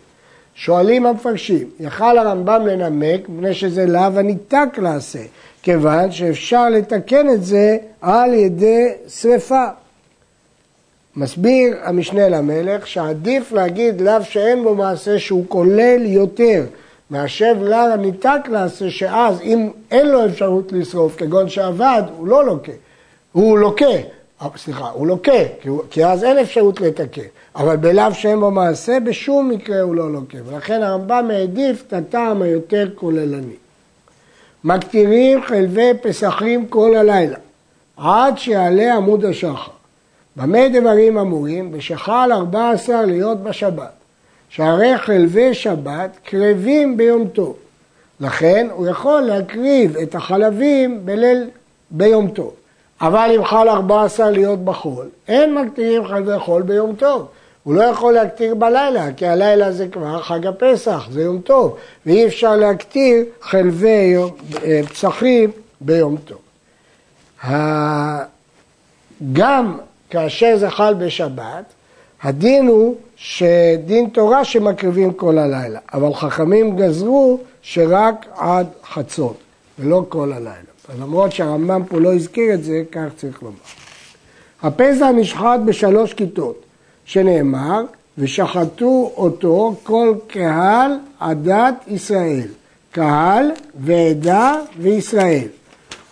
שואלים 0.55 1.05
המפרשים, 1.05 1.69
יכל 1.79 2.17
הרמב"ם 2.17 2.67
לנמק 2.67 3.29
מפני 3.29 3.53
שזה 3.53 3.85
לאו 3.85 4.19
הניתק 4.19 4.69
לעשה, 4.77 5.19
כיוון 5.63 6.11
שאפשר 6.11 6.69
לתקן 6.69 7.29
את 7.29 7.43
זה 7.43 7.77
על 8.01 8.33
ידי 8.33 8.87
שרפה. 9.07 9.65
מסביר 11.15 11.77
המשנה 11.83 12.29
למלך 12.29 12.87
שעדיף 12.87 13.51
להגיד 13.51 14.01
לאו 14.01 14.23
שאין 14.23 14.63
בו 14.63 14.75
מעשה 14.75 15.19
שהוא 15.19 15.45
כולל 15.47 16.05
יותר 16.05 16.63
מאשר 17.11 17.53
לאו 17.61 17.93
הניתק 17.93 18.39
לעשה 18.47 18.89
שאז 18.89 19.41
אם 19.41 19.69
אין 19.91 20.07
לו 20.07 20.25
אפשרות 20.25 20.71
לשרוף 20.71 21.15
כגון 21.17 21.49
שעבד 21.49 22.03
הוא 22.17 22.27
לא 22.27 22.45
לוקה, 22.45 22.71
הוא 23.31 23.57
לוקה 23.57 23.85
סליחה, 24.57 24.89
הוא 24.89 25.07
לוקה, 25.07 25.31
כי, 25.61 25.69
כי 25.89 26.05
אז 26.05 26.23
אין 26.23 26.37
אפשרות 26.37 26.81
לתקן. 26.81 27.21
אבל 27.55 27.75
בלאו 27.75 28.13
שאין 28.13 28.39
בו 28.39 28.51
מעשה, 28.51 28.99
בשום 28.99 29.49
מקרה 29.49 29.81
הוא 29.81 29.95
לא 29.95 30.11
לוקה. 30.11 30.37
ולכן 30.45 30.83
הרמב"ם 30.83 31.29
העדיף 31.33 31.83
את 31.87 31.93
הטעם 31.93 32.41
היותר 32.41 32.89
כוללני. 32.95 33.55
מקטירים 34.63 35.41
חלבי 35.41 35.91
פסחים 36.01 36.67
כל 36.67 36.95
הלילה, 36.95 37.37
עד 37.97 38.37
שיעלה 38.37 38.95
עמוד 38.95 39.25
השחר. 39.25 39.71
במה 40.35 40.69
דברים 40.69 41.17
אמורים? 41.17 41.71
בשחל 41.71 42.29
ארבע 42.31 42.69
עשר 42.69 43.01
להיות 43.05 43.43
בשבת. 43.43 43.91
שהרי 44.49 44.97
חלבי 44.97 45.53
שבת 45.53 46.09
קרבים 46.23 46.97
ביום 46.97 47.27
טוב. 47.27 47.55
לכן 48.19 48.67
הוא 48.71 48.87
יכול 48.87 49.21
להקריב 49.21 49.97
את 49.97 50.15
החלבים 50.15 51.05
בליל 51.05 51.49
ביום 51.91 52.27
טוב. 52.27 52.53
אבל 53.01 53.31
אם 53.35 53.45
חל 53.45 53.69
14 53.69 54.31
להיות 54.31 54.65
בחול, 54.65 55.09
אין 55.27 55.55
מקטירים 55.55 56.07
חלבי 56.07 56.39
חול 56.39 56.61
ביום 56.61 56.95
טוב. 56.95 57.27
הוא 57.63 57.75
לא 57.75 57.83
יכול 57.83 58.13
להקטיר 58.13 58.55
בלילה, 58.55 59.13
כי 59.17 59.27
הלילה 59.27 59.71
זה 59.71 59.87
כבר 59.87 60.21
חג 60.21 60.47
הפסח, 60.47 61.07
זה 61.11 61.21
יום 61.21 61.41
טוב, 61.41 61.77
ואי 62.05 62.27
אפשר 62.27 62.55
להקטיר 62.55 63.25
חלבי 63.41 64.15
אה, 64.63 64.81
פסחים 64.89 65.51
ביום 65.81 66.17
טוב. 66.17 66.37
גם 69.33 69.77
כאשר 70.09 70.57
זה 70.57 70.69
חל 70.69 70.93
בשבת, 70.93 71.63
הדין 72.23 72.67
הוא 72.67 72.95
שדין 73.15 74.09
תורה 74.09 74.45
שמקריבים 74.45 75.13
כל 75.13 75.37
הלילה, 75.37 75.79
אבל 75.93 76.13
חכמים 76.13 76.75
גזרו 76.75 77.39
שרק 77.61 78.25
עד 78.35 78.67
חצות, 78.83 79.37
ולא 79.79 80.05
כל 80.09 80.31
הלילה. 80.33 80.66
למרות 80.95 81.31
שהרמב"ם 81.31 81.83
פה 81.89 81.99
לא 81.99 82.13
הזכיר 82.13 82.53
את 82.53 82.63
זה, 82.63 82.83
כך 82.91 83.05
צריך 83.15 83.43
לומר. 83.43 83.57
הפסח 84.61 85.05
נשחט 85.15 85.59
בשלוש 85.65 86.13
כיתות, 86.13 86.61
שנאמר, 87.05 87.83
ושחטו 88.17 89.11
אותו 89.17 89.75
כל 89.83 90.15
קהל 90.27 90.91
עדת 91.19 91.73
ישראל, 91.87 92.47
קהל 92.91 93.51
ועדה 93.79 94.55
וישראל, 94.77 95.47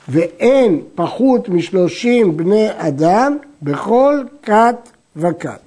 ואין 0.10 0.82
פחות 0.96 1.50
משלושים 1.50 2.38
בני 2.38 2.68
אדם 2.78 3.38
בכל 3.62 4.24
כת 4.44 4.90
וכת. 5.16 5.60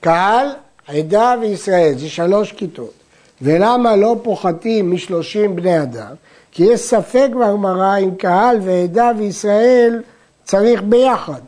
קהל, 0.00 0.48
עדה 0.86 1.34
וישראל, 1.40 1.94
זה 1.98 2.08
שלוש 2.08 2.52
כיתות. 2.52 2.92
ולמה 3.42 3.96
לא 3.96 4.16
פוחתים 4.22 4.92
משלושים 4.92 5.56
בני 5.56 5.82
אדם? 5.82 6.14
כי 6.52 6.64
יש 6.64 6.80
ספק 6.80 7.28
בגמרא 7.30 7.98
אם 7.98 8.14
קהל 8.14 8.58
ועדה 8.62 9.10
וישראל 9.18 10.02
צריך 10.44 10.82
ביחד. 10.82 11.40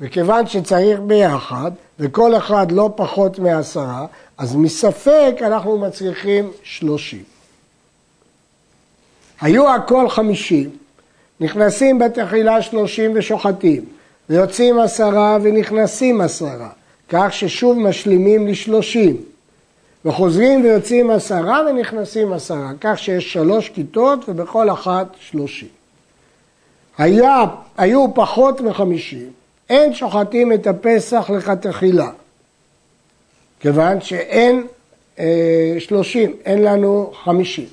וכיוון 0.00 0.46
שצריך 0.46 1.00
ביחד, 1.00 1.70
וכל 1.98 2.36
אחד 2.36 2.72
לא 2.72 2.90
פחות 2.96 3.38
מעשרה, 3.38 4.06
אז 4.38 4.56
מספק 4.56 5.34
אנחנו 5.40 5.78
מצריכים 5.78 6.50
שלושים. 6.62 7.22
היו 9.40 9.74
הכל 9.74 10.08
חמישים, 10.08 10.70
נכנסים 11.40 11.98
בתחילה 11.98 12.62
שלושים 12.62 13.10
ושוחטים, 13.14 13.84
ויוצאים 14.30 14.78
עשרה 14.78 15.38
ונכנסים 15.42 16.20
עשרה, 16.20 16.68
כך 17.08 17.32
ששוב 17.32 17.78
משלימים 17.78 18.46
לשלושים. 18.46 19.16
וחוזרים 20.08 20.64
ויוצאים 20.64 21.10
עשרה 21.10 21.60
ונכנסים 21.68 22.32
עשרה, 22.32 22.70
כך 22.80 22.98
שיש 22.98 23.32
שלוש 23.32 23.68
כיתות 23.68 24.28
ובכל 24.28 24.70
אחת 24.70 25.06
שלושים. 25.20 25.68
היה, 26.98 27.44
היו 27.76 28.14
פחות 28.14 28.60
מחמישים, 28.60 29.30
אין 29.70 29.94
שוחטים 29.94 30.52
את 30.52 30.66
הפסח 30.66 31.30
לכתחילה, 31.30 32.10
כיוון 33.60 34.00
שאין 34.00 34.66
אה, 35.18 35.76
שלושים, 35.78 36.32
אין 36.44 36.62
לנו 36.62 37.12
חמישים. 37.24 37.68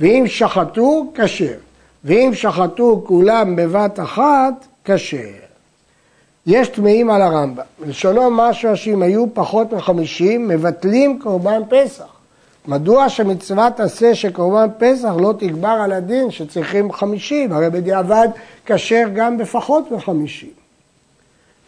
ואם 0.00 0.24
שחטו, 0.26 1.12
כשר. 1.14 1.56
ואם 2.04 2.30
שחטו 2.34 3.04
כולם 3.06 3.56
בבת 3.56 4.00
אחת, 4.00 4.66
כשר. 4.84 5.49
יש 6.46 6.68
טמאים 6.68 7.10
על 7.10 7.22
הרמב"ם. 7.22 7.62
לשונו 7.86 8.30
משהו 8.30 8.76
שאם 8.76 9.02
היו 9.02 9.34
פחות 9.34 9.72
מחמישים, 9.72 10.48
מבטלים 10.48 11.18
קורבן 11.22 11.62
פסח. 11.68 12.04
מדוע 12.68 13.08
שמצוות 13.08 13.80
עשה 13.80 14.14
שקורבן 14.14 14.66
פסח 14.78 15.12
לא 15.18 15.34
תגבר 15.38 15.78
על 15.84 15.92
הדין 15.92 16.30
שצריכים 16.30 16.92
חמישים? 16.92 17.52
הרי 17.52 17.70
בדיעבד 17.70 18.28
כשר 18.66 19.04
גם 19.14 19.38
בפחות 19.38 19.90
מחמישים. 19.90 20.50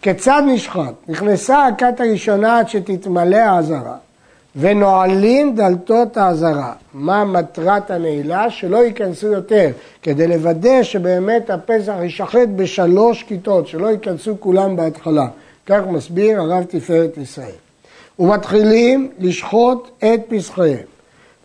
כיצד 0.03 0.43
נשחט? 0.47 0.95
נכנסה 1.09 1.67
הכת 1.67 2.01
הראשונה 2.01 2.59
עד 2.59 2.69
שתתמלא 2.69 3.37
האזהרה, 3.37 3.97
ונועלים 4.57 5.55
דלתות 5.55 6.17
האזהרה. 6.17 6.73
מה 6.95 7.25
מטרת 7.25 7.91
הנעילה? 7.91 8.51
שלא 8.51 8.77
ייכנסו 8.77 9.27
יותר, 9.27 9.71
כדי 10.03 10.27
לוודא 10.27 10.83
שבאמת 10.83 11.51
הפסח 11.51 11.95
יישחט 12.03 12.49
בשלוש 12.57 13.23
כיתות, 13.23 13.69
שלא 13.69 13.87
ייכנסו 13.87 14.41
כולם 14.41 14.77
בהתחלה. 14.77 15.27
כך 15.67 15.81
מסביר 15.91 16.41
הרב 16.41 16.65
תפארת 16.65 17.17
ישראל. 17.17 17.55
ומתחילים 18.19 19.11
לשחוט 19.19 19.91
את 19.99 20.21
פסחיהם. 20.29 20.87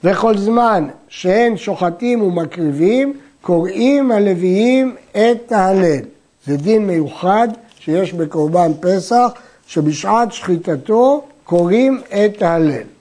וכל 0.03 0.37
זמן 0.37 0.87
שאין 1.09 1.57
שוחטים 1.57 2.21
ומקריבים, 2.21 3.13
קוראים 3.41 4.11
הלוויים 4.11 4.95
את 5.11 5.51
ההלל. 5.51 6.01
זה 6.45 6.57
דין 6.57 6.87
מיוחד 6.87 7.47
שיש 7.79 8.13
בקורבן 8.13 8.71
פסח, 8.79 9.31
שבשעת 9.67 10.31
שחיטתו 10.33 11.23
קוראים 11.43 12.01
את 12.07 12.41
ההלל. 12.41 12.96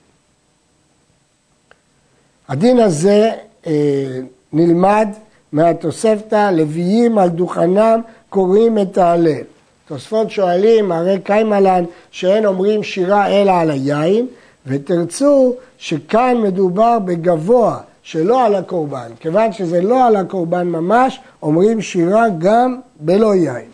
הדין 2.49 2.79
הזה 2.79 3.31
אה, 3.67 4.19
נלמד 4.53 5.07
מהתוספתא, 5.51 6.51
לוויים 6.51 7.17
על 7.17 7.29
דוכנם 7.29 8.01
קוראים 8.29 8.79
את 8.79 8.97
ההלל. 8.97 9.43
תוספות 9.87 10.31
שואלים, 10.31 10.91
הרי 10.91 11.19
קיימלן 11.23 11.83
שאין 12.11 12.45
אומרים 12.45 12.83
שירה 12.83 13.27
אלא 13.27 13.51
על 13.51 13.71
היין, 13.71 14.27
ותרצו 14.65 15.53
שכאן 15.77 16.37
מדובר 16.37 16.99
בגבוה, 16.99 17.79
שלא 18.03 18.45
על 18.45 18.55
הקורבן. 18.55 19.11
כיוון 19.19 19.53
שזה 19.53 19.81
לא 19.81 20.07
על 20.07 20.15
הקורבן 20.15 20.67
ממש, 20.67 21.19
אומרים 21.43 21.81
שירה 21.81 22.25
גם 22.39 22.79
בלא 22.99 23.35
יין. 23.35 23.69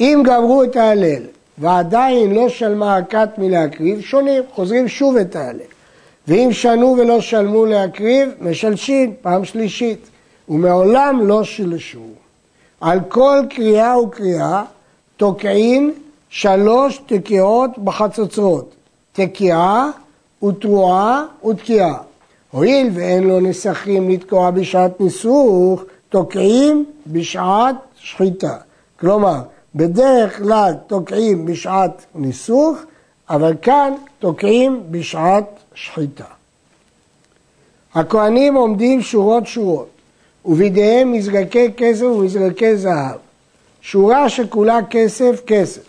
אם 0.00 0.22
גמרו 0.26 0.64
את 0.64 0.76
ההלל 0.76 1.22
ועדיין 1.58 2.34
לא 2.34 2.48
שלמה 2.48 2.96
הכת 2.96 3.28
מלהקריב, 3.38 4.00
שונים, 4.00 4.42
חוזרים 4.54 4.88
שוב 4.88 5.16
את 5.16 5.36
ההלל. 5.36 5.60
ואם 6.28 6.48
שנו 6.52 6.96
ולא 6.98 7.20
שלמו 7.20 7.66
להקריב, 7.66 8.28
משלשים 8.40 9.14
פעם 9.22 9.44
שלישית, 9.44 10.08
ומעולם 10.48 11.20
לא 11.22 11.44
שילשו. 11.44 12.06
על 12.80 13.00
כל 13.08 13.42
קריאה 13.50 13.98
וקריאה 13.98 14.64
תוקעים 15.16 15.94
שלוש 16.28 17.00
תקיעות 17.06 17.78
בחצוצרות, 17.78 18.74
תקיעה 19.12 19.90
ותרועה 20.44 21.24
ותקיעה. 21.48 21.96
הואיל 22.50 22.90
ואין 22.94 23.24
לו 23.24 23.40
נסכים 23.40 24.10
לתקוע 24.10 24.50
בשעת 24.50 25.00
ניסוך, 25.00 25.82
תוקעים 26.08 26.84
בשעת 27.06 27.76
שחיטה. 27.96 28.56
כלומר, 29.00 29.40
בדרך 29.74 30.38
כלל 30.38 30.72
תוקעים 30.86 31.46
בשעת 31.46 32.06
ניסוך, 32.14 32.78
אבל 33.30 33.54
כאן 33.62 33.92
תוקעים 34.18 34.82
בשעת 34.90 35.44
שחיטה. 35.74 36.24
הכהנים 37.94 38.54
עומדים 38.54 39.02
שורות 39.02 39.46
שורות, 39.46 39.88
ובידיהם 40.44 41.12
מזרקי 41.12 41.72
כסף 41.76 42.02
ומזרקי 42.02 42.76
זהב. 42.76 43.16
שורה 43.80 44.28
שכולה 44.28 44.78
כסף, 44.90 45.40
כסף. 45.46 45.82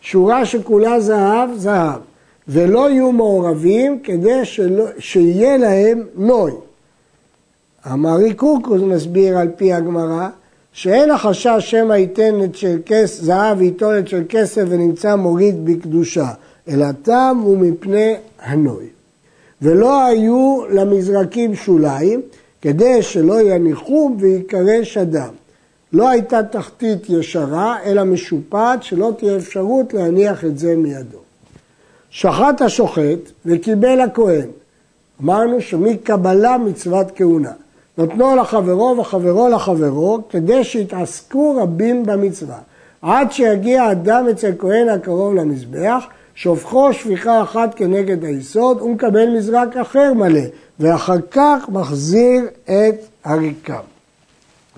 שורה 0.00 0.46
שכולה 0.46 1.00
זהב, 1.00 1.50
זהב. 1.56 2.00
ולא 2.48 2.90
יהיו 2.90 3.12
מעורבים 3.12 4.00
כדי 4.00 4.44
שלא, 4.44 4.84
שיהיה 4.98 5.56
להם 5.56 6.02
נוי. 6.14 6.52
המרי 7.84 8.34
קורקוס 8.34 8.82
מסביר 8.82 9.38
על 9.38 9.48
פי 9.56 9.72
הגמרא 9.72 10.28
שאין 10.78 11.10
החשש 11.10 11.56
שמא 11.58 11.94
ייתן 11.94 12.44
את 12.44 12.56
של 12.56 12.78
כס, 12.86 13.20
זהב 13.22 13.58
וייטול 13.58 13.98
את 13.98 14.08
של 14.08 14.22
כסף 14.28 14.62
ונמצא 14.68 15.16
מוריד 15.16 15.64
בקדושה, 15.64 16.28
אלא 16.68 16.86
תם 17.02 17.40
הוא 17.42 17.58
מפני 17.58 18.14
הנוי. 18.40 18.86
ולא 19.62 20.04
היו 20.04 20.62
למזרקים 20.70 21.54
שוליים, 21.54 22.22
כדי 22.62 23.02
שלא 23.02 23.40
יניחום 23.40 24.16
ויקרא 24.20 24.84
שדם. 24.84 25.28
לא 25.92 26.08
הייתה 26.08 26.42
תחתית 26.42 27.10
ישרה, 27.10 27.76
אלא 27.84 28.04
משופעת, 28.04 28.82
שלא 28.82 29.12
תהיה 29.18 29.36
אפשרות 29.36 29.94
להניח 29.94 30.44
את 30.44 30.58
זה 30.58 30.76
מידו. 30.76 31.18
שחט 32.10 32.60
השוחט 32.60 33.30
וקיבל 33.46 34.00
הכהן. 34.00 34.48
אמרנו 35.22 35.60
שמקבלה 35.60 36.58
מצוות 36.58 37.06
כהונה. 37.16 37.52
נותנו 37.98 38.36
לחברו 38.36 38.96
וחברו 38.98 39.48
לחברו, 39.48 40.18
כדי 40.30 40.64
שיתעסקו 40.64 41.56
רבים 41.62 42.06
במצווה. 42.06 42.58
עד 43.02 43.32
שיגיע 43.32 43.92
אדם 43.92 44.26
אצל 44.30 44.52
כהן 44.58 44.88
הקרוב 44.88 45.34
למזבח, 45.34 46.04
שופכו 46.34 46.92
שפיכה 46.92 47.42
אחת 47.42 47.74
כנגד 47.74 48.24
היסוד, 48.24 48.80
הוא 48.80 48.90
מקבל 48.90 49.36
מזרק 49.36 49.76
אחר 49.76 50.12
מלא, 50.14 50.40
ואחר 50.80 51.20
כך 51.30 51.68
מחזיר 51.68 52.42
את 52.64 53.06
הריקם. 53.24 53.82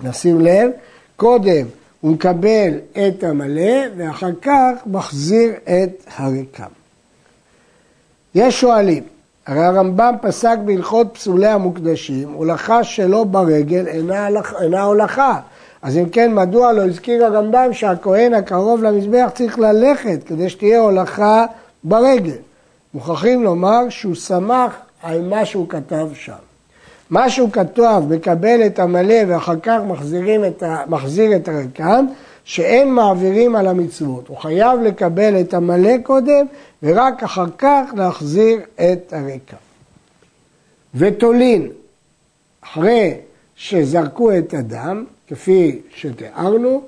נשים 0.02 0.40
לב, 0.40 0.70
קודם 1.16 1.66
הוא 2.00 2.12
מקבל 2.12 2.74
את 2.92 3.24
המלא, 3.24 3.83
ואחר 3.96 4.30
כך 4.42 4.72
מחזיר 4.87 5.50
את 5.64 6.04
הריקם. 6.16 6.70
יש 8.35 8.61
שואלים, 8.61 9.02
הרי 9.46 9.64
הרמב"ם 9.64 10.14
פסק 10.22 10.57
בהלכות 10.64 11.07
פסולי 11.12 11.48
המוקדשים, 11.48 12.33
הולכה 12.33 12.85
שלא 12.85 13.24
ברגל 13.24 13.87
אינה, 13.87 14.29
אינה 14.61 14.83
הולכה. 14.83 15.40
אז 15.83 15.96
אם 15.96 16.09
כן, 16.09 16.35
מדוע 16.35 16.72
לא 16.72 16.83
הזכיר 16.83 17.24
הרמב"ם 17.24 17.72
שהכהן 17.72 18.35
הקרוב 18.35 18.83
למזבח 18.83 19.31
צריך 19.35 19.59
ללכת 19.59 20.24
כדי 20.26 20.48
שתהיה 20.48 20.81
הולכה 20.81 21.44
ברגל? 21.85 22.37
מוכרחים 22.94 23.42
לומר 23.42 23.88
שהוא 23.88 24.14
שמח 24.14 24.76
על 25.03 25.22
מה 25.22 25.44
שהוא 25.44 25.68
כתב 25.68 26.09
שם. 26.14 26.33
מה 27.11 27.31
שהוא 27.31 27.50
כתב, 27.50 28.03
מקבל 28.09 28.66
את 28.66 28.79
המלא 28.79 29.14
ואחר 29.29 29.61
כך 29.62 29.79
את 30.48 30.62
ה... 30.62 30.76
מחזיר 30.87 31.37
את 31.37 31.48
הרקם, 31.48 32.07
שאין 32.44 32.94
מעבירים 32.94 33.57
על 33.57 33.66
המצוות. 33.66 34.29
הוא 34.29 34.37
חייב 34.37 34.81
לקבל 34.81 35.40
את 35.40 35.55
המלא 35.55 35.98
קודם, 36.03 36.46
ורק 36.83 37.22
אחר 37.22 37.46
כך 37.59 37.90
להחזיר 37.96 38.61
את 38.74 39.12
הרקע. 39.12 39.57
ותולין, 40.94 41.68
אחרי 42.61 43.14
שזרקו 43.57 44.38
את 44.38 44.55
הדם, 44.55 45.05
כפי 45.29 45.79
שתיארנו, 45.94 46.83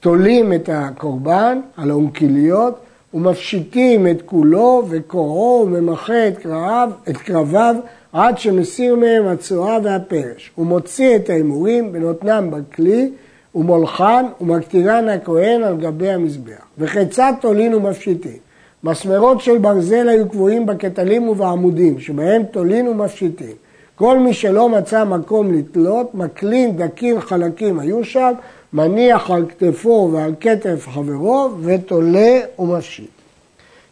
תולים 0.00 0.52
את 0.52 0.68
הקורבן 0.72 1.60
על 1.76 1.90
האונקיליות 1.90 2.80
ומפשיטים 3.14 4.06
את 4.06 4.22
כולו 4.26 4.84
וקוראו 4.88 5.66
וממחה 5.66 6.28
את 6.28 6.38
קרביו, 6.38 6.90
את 7.08 7.16
קרביו 7.16 7.76
עד 8.12 8.38
שמסיר 8.38 8.96
מהם 8.96 9.26
הצואה 9.26 9.78
והפרש. 9.82 10.50
הוא 10.54 10.66
מוציא 10.66 11.16
את 11.16 11.30
ההימורים 11.30 11.90
ונותנם 11.92 12.50
בכלי 12.50 13.10
ומולחן 13.54 14.24
ומקטירן 14.40 15.08
הכהן 15.08 15.62
על 15.62 15.76
גבי 15.76 16.10
המזבח. 16.10 16.62
וכיצד 16.78 17.32
תולין 17.40 17.74
ומפשיטים? 17.74 18.38
מסמרות 18.84 19.40
של 19.40 19.58
ברזל 19.58 20.08
היו 20.08 20.28
קבועים 20.28 20.66
בקטלים 20.66 21.28
ובעמודים, 21.28 22.00
שבהם 22.00 22.42
תולין 22.42 22.88
ומפשיטים. 22.88 23.56
כל 23.94 24.18
מי 24.18 24.34
שלא 24.34 24.68
מצא 24.68 25.04
מקום 25.04 25.52
לתלות, 25.52 26.14
מקלין 26.14 26.76
דקים 26.76 27.20
חלקים 27.20 27.80
היו 27.80 28.04
שם, 28.04 28.32
מניח 28.72 29.30
על 29.30 29.44
כתפו 29.48 30.10
ועל 30.12 30.34
כתף 30.40 30.88
חברו, 30.94 31.50
ותולה 31.62 32.40
ומפשיט. 32.58 33.10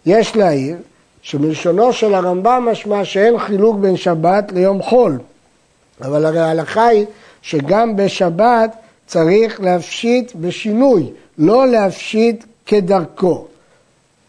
יש 0.07 0.37
להעיר 0.37 0.77
שבלשונו 1.23 1.93
של 1.93 2.15
הרמב"ם 2.15 2.69
משמע 2.73 3.05
שאין 3.05 3.39
חילוק 3.39 3.77
בין 3.77 3.97
שבת 3.97 4.53
ליום 4.53 4.83
חול, 4.83 5.19
אבל 6.01 6.27
הרי 6.27 6.41
ההלכה 6.41 6.87
היא 6.87 7.07
שגם 7.43 7.97
בשבת 7.97 8.77
צריך 9.09 9.61
להפשיט 9.61 10.33
בשינוי, 10.41 11.11
לא 11.39 11.67
להפשיט 11.67 12.45
כדרכו. 12.67 13.45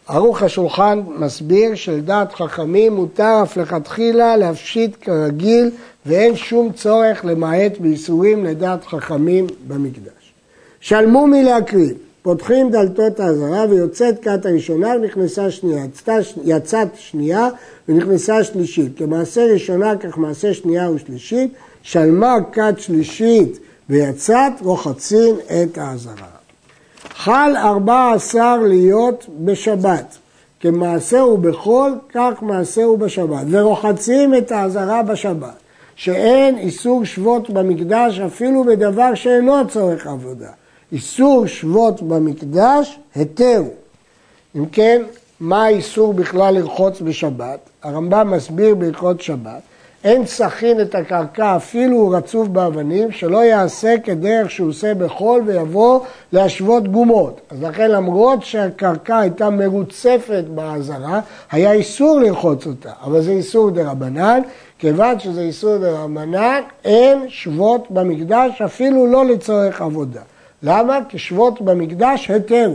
ערוך 0.08 0.44
השולחן 0.44 1.02
מסביר 1.18 1.76
שלדעת 1.76 2.34
חכמים 2.34 2.94
מותר 2.94 3.40
אף 3.44 3.58
לכתחילה 3.58 4.38
להפשיט 4.38 4.98
כרגיל 5.02 5.72
ואין 6.06 6.36
שום 6.36 6.72
צורך 6.72 7.26
למעט 7.26 7.78
בייסורים 7.80 8.46
לדעת 8.46 8.86
חכמים 8.86 9.48
במקדש. 9.68 10.34
שלמו 10.80 11.28
מלהקריב, 11.28 11.98
פותחים 12.22 12.72
דלתות 12.72 13.20
האזהרה 13.20 13.66
ויוצאת 13.70 14.24
כת 14.24 14.46
הראשונה 14.46 14.90
ונכנסה 14.96 15.52
שנייה, 15.52 15.86
יצאת 16.46 16.88
שנייה 16.96 17.50
ונכנסה 17.90 18.44
שלישית. 18.44 18.98
כמעשה 18.98 19.46
ראשונה 19.54 19.98
כך 19.98 20.18
מעשה 20.18 20.54
שנייה 20.54 20.92
ושלישית, 20.92 21.54
שלמה 21.82 22.36
כת 22.52 22.74
שלישית 22.78 23.60
ויצאת 23.90 24.54
רוחצין 24.62 25.36
את 25.46 25.78
האזהרה. 25.78 26.28
חל 27.16 27.54
ארבע 27.58 28.12
עשר 28.16 28.58
להיות 28.58 29.26
בשבת, 29.40 30.18
כמעשהו 30.60 31.38
בחול, 31.38 31.98
כך 32.14 32.32
מעשהו 32.42 32.98
בשבת, 32.98 33.46
ורוחצים 33.50 34.36
את 34.36 34.52
האזהרה 34.52 35.04
בשבת, 35.04 35.54
שאין 35.96 36.58
איסור 36.58 37.06
שבות 37.06 37.50
במקדש 37.50 38.20
אפילו 38.20 38.64
בדבר 38.64 39.16
שאינו 39.16 39.68
צורך 39.68 40.08
עבודה, 40.08 40.50
איסור 40.92 41.48
שבות 41.48 42.02
במקדש, 42.02 43.00
היתר. 43.16 43.64
אם 44.56 44.66
כן, 44.66 45.02
מה 45.40 45.66
האיסור 45.66 46.14
בכלל 46.14 46.54
לרחוץ 46.54 47.02
בשבת? 47.02 47.60
הרמב"ם 47.84 48.32
מסביר 48.32 48.76
בהלכות 48.76 49.22
שבת, 49.22 49.62
אין 50.04 50.26
סכין 50.26 50.82
את 50.82 50.96
הקרקע 50.96 51.56
אפילו 51.56 51.98
הוא 51.98 52.16
רצוף 52.16 52.48
באבנים, 52.48 53.12
שלא 53.12 53.38
יעשה 53.38 53.96
כדרך 54.04 54.52
שהוא 54.52 54.70
עושה 54.70 54.94
בחול 54.94 55.42
ויבוא 55.46 56.00
להשוות 56.34 56.88
גומות. 56.88 57.42
אז 57.50 57.64
לכן 57.64 57.92
למרות 57.92 58.44
שהקרקע 58.44 59.18
הייתה 59.18 59.50
מרוצפת 59.50 60.44
באזהרה, 60.56 61.20
היה 61.52 61.72
איסור 61.72 62.20
לרחוץ 62.20 62.68
אותה, 62.68 62.92
אבל 63.04 63.22
זה 63.22 63.32
איסור 63.32 63.70
דה 63.70 63.92
רבנן, 63.92 64.42
כיוון 64.80 65.20
שזה 65.20 65.42
איסור 65.42 65.78
דה 65.78 65.92
רבנן, 65.92 66.62
אין 66.86 67.26
שבות 67.28 67.92
במקדש 67.92 68.62
אפילו 68.62 69.08
לא 69.08 69.26
לצורך 69.26 69.82
עבודה. 69.82 70.22
למה? 70.64 71.00
כי 71.10 71.18
שבות 71.18 71.62
במקדש 71.62 72.32
היתר. 72.32 72.72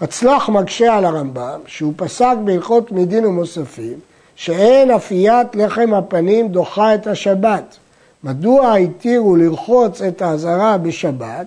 הצלח 0.00 0.48
מקשה 0.48 0.96
על 0.96 1.04
הרמב"ם, 1.04 1.60
שהוא 1.66 1.92
פסק 1.96 2.34
בהלכות 2.44 2.92
מדין 2.92 3.26
ומוספים, 3.26 4.09
שאין 4.40 4.90
אפיית 4.90 5.56
לחם 5.56 5.94
הפנים 5.94 6.48
דוחה 6.48 6.94
את 6.94 7.06
השבת. 7.06 7.76
מדוע 8.24 8.74
התירו 8.74 9.36
לרחוץ 9.36 10.02
את 10.02 10.22
האזהרה 10.22 10.78
בשבת 10.78 11.46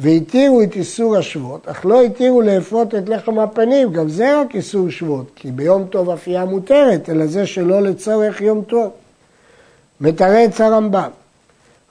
והתירו 0.00 0.62
את 0.62 0.76
איסור 0.76 1.16
השבות, 1.16 1.68
אך 1.68 1.86
לא 1.86 2.02
התירו 2.02 2.42
לאפות 2.42 2.94
את 2.94 3.08
לחם 3.08 3.38
הפנים, 3.38 3.92
גם 3.92 4.08
זה 4.08 4.40
רק 4.40 4.54
איסור 4.54 4.90
שבות, 4.90 5.26
כי 5.36 5.50
ביום 5.50 5.84
טוב 5.84 6.10
אפייה 6.10 6.44
מותרת, 6.44 7.10
אלא 7.10 7.26
זה 7.26 7.46
שלא 7.46 7.80
לצורך 7.80 8.40
יום 8.40 8.62
טוב. 8.62 8.90
מתרץ 10.00 10.60
הרמב"ם, 10.60 11.10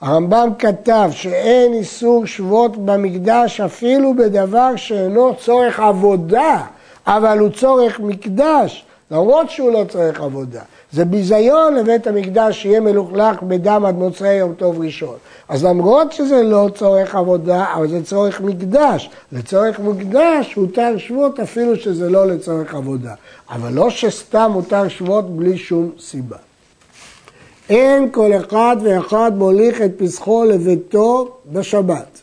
הרמב"ם 0.02 0.50
כתב 0.60 1.10
שאין 1.12 1.74
איסור 1.74 2.26
שבות 2.26 2.78
במקדש 2.86 3.62
אפילו 3.62 4.14
בדבר 4.14 4.76
שאינו 4.76 5.36
צורך 5.36 5.80
עבודה, 5.80 6.62
אבל 7.08 7.40
הוא 7.40 7.50
צורך 7.50 8.00
מקדש, 8.00 8.85
למרות 9.12 9.50
שהוא 9.50 9.72
לא 9.72 9.86
צריך 9.90 10.22
עבודה. 10.22 10.62
זה 10.92 11.06
ביזיון 11.06 11.76
לבית 11.76 12.08
המקדש 12.08 12.62
שיהיה 12.62 12.80
מלוכלך 12.80 13.44
בדם 13.44 13.84
עד 13.88 13.96
מוצאי 13.96 14.34
יום 14.34 14.54
טוב 14.54 14.82
ראשון. 14.82 15.16
אז 15.50 15.66
למרות 15.66 16.12
שזה 16.12 16.44
לא 16.44 16.70
צורך 16.76 17.16
עבודה, 17.16 17.66
אבל 17.76 17.88
זה 17.88 18.04
צורך 18.04 18.42
מקדש. 18.42 19.10
לצורך 19.32 19.80
מקדש 19.80 20.54
הותר 20.54 20.98
שבות 20.98 21.40
אפילו 21.40 21.76
שזה 21.76 22.10
לא 22.10 22.28
לצורך 22.28 22.76
עבודה. 22.76 23.14
אבל 23.50 23.74
לא 23.74 23.90
שסתם 23.90 24.52
הותר 24.54 24.88
שבות 24.88 25.38
בלי 25.38 25.58
שום 25.58 25.92
סיבה. 26.00 26.38
אין 27.70 28.12
כל 28.12 28.32
אחד 28.34 28.78
ואחד 28.84 29.32
מוליך 29.36 29.82
את 29.82 29.92
פסחו 29.98 30.44
לביתו 30.44 31.38
בשבת. 31.52 32.22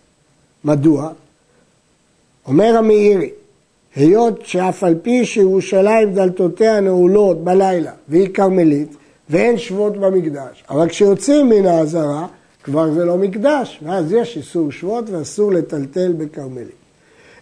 מדוע? 0.64 1.08
אומר 2.46 2.76
המאירי, 2.78 3.30
היות 3.96 4.46
שאף 4.46 4.84
על 4.84 4.94
פי 5.02 5.24
שירושלים 5.24 6.14
דלתותיה 6.14 6.80
נעולות 6.80 7.44
בלילה 7.44 7.90
והיא 8.08 8.28
כרמלית 8.34 8.96
ואין 9.30 9.58
שבות 9.58 9.96
במקדש, 9.96 10.64
אבל 10.70 10.88
כשיוצאים 10.88 11.48
מן 11.48 11.66
העזרה 11.66 12.26
כבר 12.64 12.92
זה 12.92 13.04
לא 13.04 13.16
מקדש, 13.16 13.80
ואז 13.82 14.12
יש 14.12 14.36
איסור 14.36 14.72
שבות 14.72 15.10
ואסור 15.10 15.52
לטלטל 15.52 16.12
בכרמלית. 16.12 16.82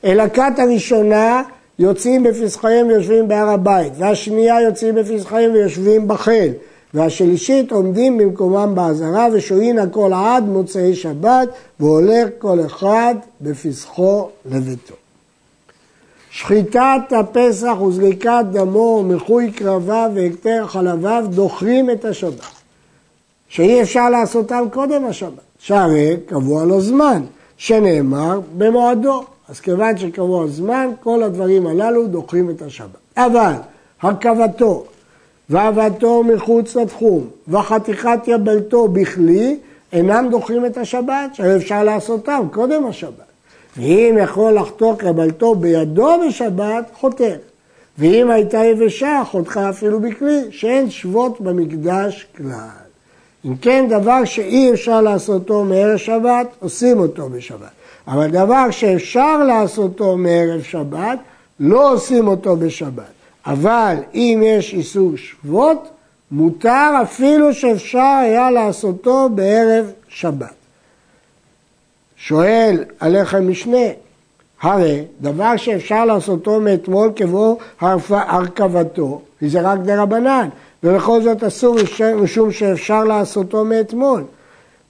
אלא 0.04 0.28
כת 0.28 0.58
הראשונה 0.58 1.42
יוצאים 1.78 2.22
בפסחיהם 2.22 2.86
ויושבים 2.86 3.28
בהר 3.28 3.48
הבית, 3.48 3.92
והשנייה 3.98 4.60
יוצאים 4.60 4.94
בפסחיהם 4.94 5.52
ויושבים 5.52 6.08
בחיל, 6.08 6.52
והשלישית 6.94 7.72
עומדים 7.72 8.18
במקומם 8.18 8.72
בעזרה 8.74 9.28
ושוהין 9.32 9.78
הכל 9.78 10.12
עד 10.14 10.44
מוצאי 10.44 10.94
שבת 10.94 11.48
והולך 11.80 12.28
כל 12.38 12.58
אחד 12.66 13.14
בפסחו 13.40 14.28
לביתו. 14.46 14.99
שחיטת 16.30 17.12
הפסח 17.20 17.80
וזריקת 17.88 18.44
דמו, 18.52 19.02
מחוי 19.02 19.52
קרביו 19.52 20.10
והקטר 20.14 20.66
חלביו 20.66 21.24
דוחים 21.30 21.90
את 21.90 22.04
השבת, 22.04 22.40
שאי 23.48 23.82
אפשר 23.82 24.10
לעשותם 24.10 24.64
קודם 24.72 25.04
השבת, 25.04 25.40
שהרי 25.58 26.16
קבוע 26.26 26.64
לו 26.64 26.80
זמן, 26.80 27.22
שנאמר 27.56 28.40
במועדו. 28.58 29.24
אז 29.48 29.60
כיוון 29.60 29.98
שקבוע 29.98 30.46
זמן, 30.46 30.90
כל 31.02 31.22
הדברים 31.22 31.66
הללו 31.66 32.06
דוחים 32.06 32.50
את 32.50 32.62
השבת. 32.62 32.88
אבל 33.16 33.52
הרכבתו 34.02 34.84
ועבדתו 35.50 36.24
מחוץ 36.24 36.76
לתחום 36.76 37.26
וחתיכת 37.48 38.18
יבלתו 38.26 38.88
בכלי, 38.88 39.58
אינם 39.92 40.28
דוחים 40.30 40.66
את 40.66 40.76
השבת, 40.76 41.34
שהרי 41.34 41.56
אפשר 41.56 41.84
לעשותם 41.84 42.46
קודם 42.52 42.86
השבת. 42.86 43.29
ואם 43.76 44.18
יכול 44.22 44.52
לחתוך 44.52 45.02
יבלתו 45.02 45.54
בידו 45.54 46.10
בשבת, 46.26 46.90
חותך. 46.94 47.36
ואם 47.98 48.30
הייתה 48.30 48.58
יבשה, 48.64 49.22
חותכה 49.30 49.70
אפילו 49.70 50.00
בכלי, 50.00 50.40
שאין 50.50 50.90
שבות 50.90 51.40
במקדש 51.40 52.26
כלל. 52.36 52.90
אם 53.44 53.56
כן, 53.56 53.86
דבר 53.88 54.24
שאי 54.24 54.70
אפשר 54.72 55.00
לעשותו 55.00 55.64
מערב 55.64 55.96
שבת, 55.96 56.46
עושים 56.60 56.98
אותו 56.98 57.28
בשבת. 57.28 57.70
אבל 58.06 58.30
דבר 58.30 58.70
שאפשר 58.70 59.44
לעשותו 59.44 60.16
מערב 60.16 60.62
שבת, 60.62 61.18
לא 61.60 61.92
עושים 61.92 62.28
אותו 62.28 62.56
בשבת. 62.56 63.12
אבל 63.46 63.96
אם 64.14 64.42
יש 64.44 64.74
איסור 64.74 65.12
שבות, 65.16 65.88
מותר 66.30 66.90
אפילו 67.02 67.54
שאפשר 67.54 68.18
היה 68.22 68.50
לעשותו 68.50 69.28
בערב 69.34 69.90
שבת. 70.08 70.59
שואל 72.22 72.84
הלחם 73.00 73.48
משנה, 73.48 73.86
הרי 74.62 75.04
דבר 75.20 75.56
שאפשר 75.56 76.04
לעשותו 76.04 76.60
מאתמול 76.60 77.12
כבוא 77.16 77.56
הרכבתו, 77.80 79.20
זה 79.40 79.60
רק 79.60 79.78
דרבנן, 79.78 80.48
ובכל 80.84 81.22
זאת 81.22 81.44
אסור 81.44 81.76
משום 82.16 82.52
שאפשר 82.52 83.04
לעשותו 83.04 83.64
מאתמול. 83.64 84.24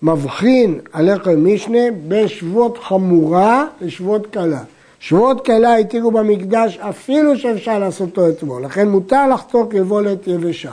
מבחין 0.03 0.81
הלחם 0.93 1.55
משנה 1.55 1.79
בין 2.09 2.29
שבות 2.29 2.79
חמורה 2.79 3.65
לשבות 3.81 4.27
קלה. 4.27 4.63
שבות 5.01 5.47
קלה 5.47 5.77
התירו 5.77 6.11
במקדש 6.11 6.79
אפילו 6.79 7.39
שאפשר 7.39 7.79
לעשותו 7.79 8.29
אתמול, 8.29 8.65
לכן 8.65 8.89
מותר 8.89 9.29
לחתוך 9.29 9.75
יבולת 9.75 10.27
יבשה. 10.27 10.73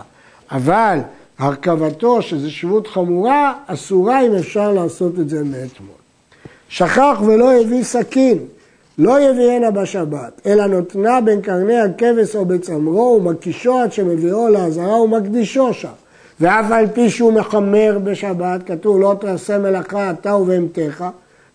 אבל 0.52 1.00
הרכבתו, 1.39 2.22
שזה 2.22 2.50
שבות 2.50 2.88
חמורה, 2.88 3.54
אסורה 3.67 4.26
אם 4.26 4.36
אפשר 4.36 4.74
לעשות 4.74 5.20
את 5.20 5.30
זה 5.30 5.43
מאתמול. 5.43 6.07
שכח 6.69 7.21
ולא 7.25 7.62
הביא 7.62 7.84
סכין, 7.84 8.38
לא 8.97 9.21
יביאנה 9.21 9.71
בשבת, 9.71 10.41
אלא 10.45 10.67
נותנה 10.67 11.21
בין 11.21 11.41
קרני 11.41 11.80
הכבש 11.80 12.36
או 12.36 12.45
בצמרו 12.45 13.19
ומקישו 13.21 13.80
עד 13.80 13.93
שמביאו 13.93 14.47
לעזרה 14.47 15.01
ומקדישו 15.01 15.73
שם. 15.73 15.88
ואף 16.39 16.71
על 16.71 16.88
פי 16.88 17.10
שהוא 17.10 17.34
מחמר 17.34 17.99
בשבת, 18.03 18.63
כתוב 18.65 18.99
לא 18.99 19.15
תעשה 19.21 19.58
מלאכה 19.58 20.12
אתה 20.12 20.36
ובהמתך, 20.36 21.06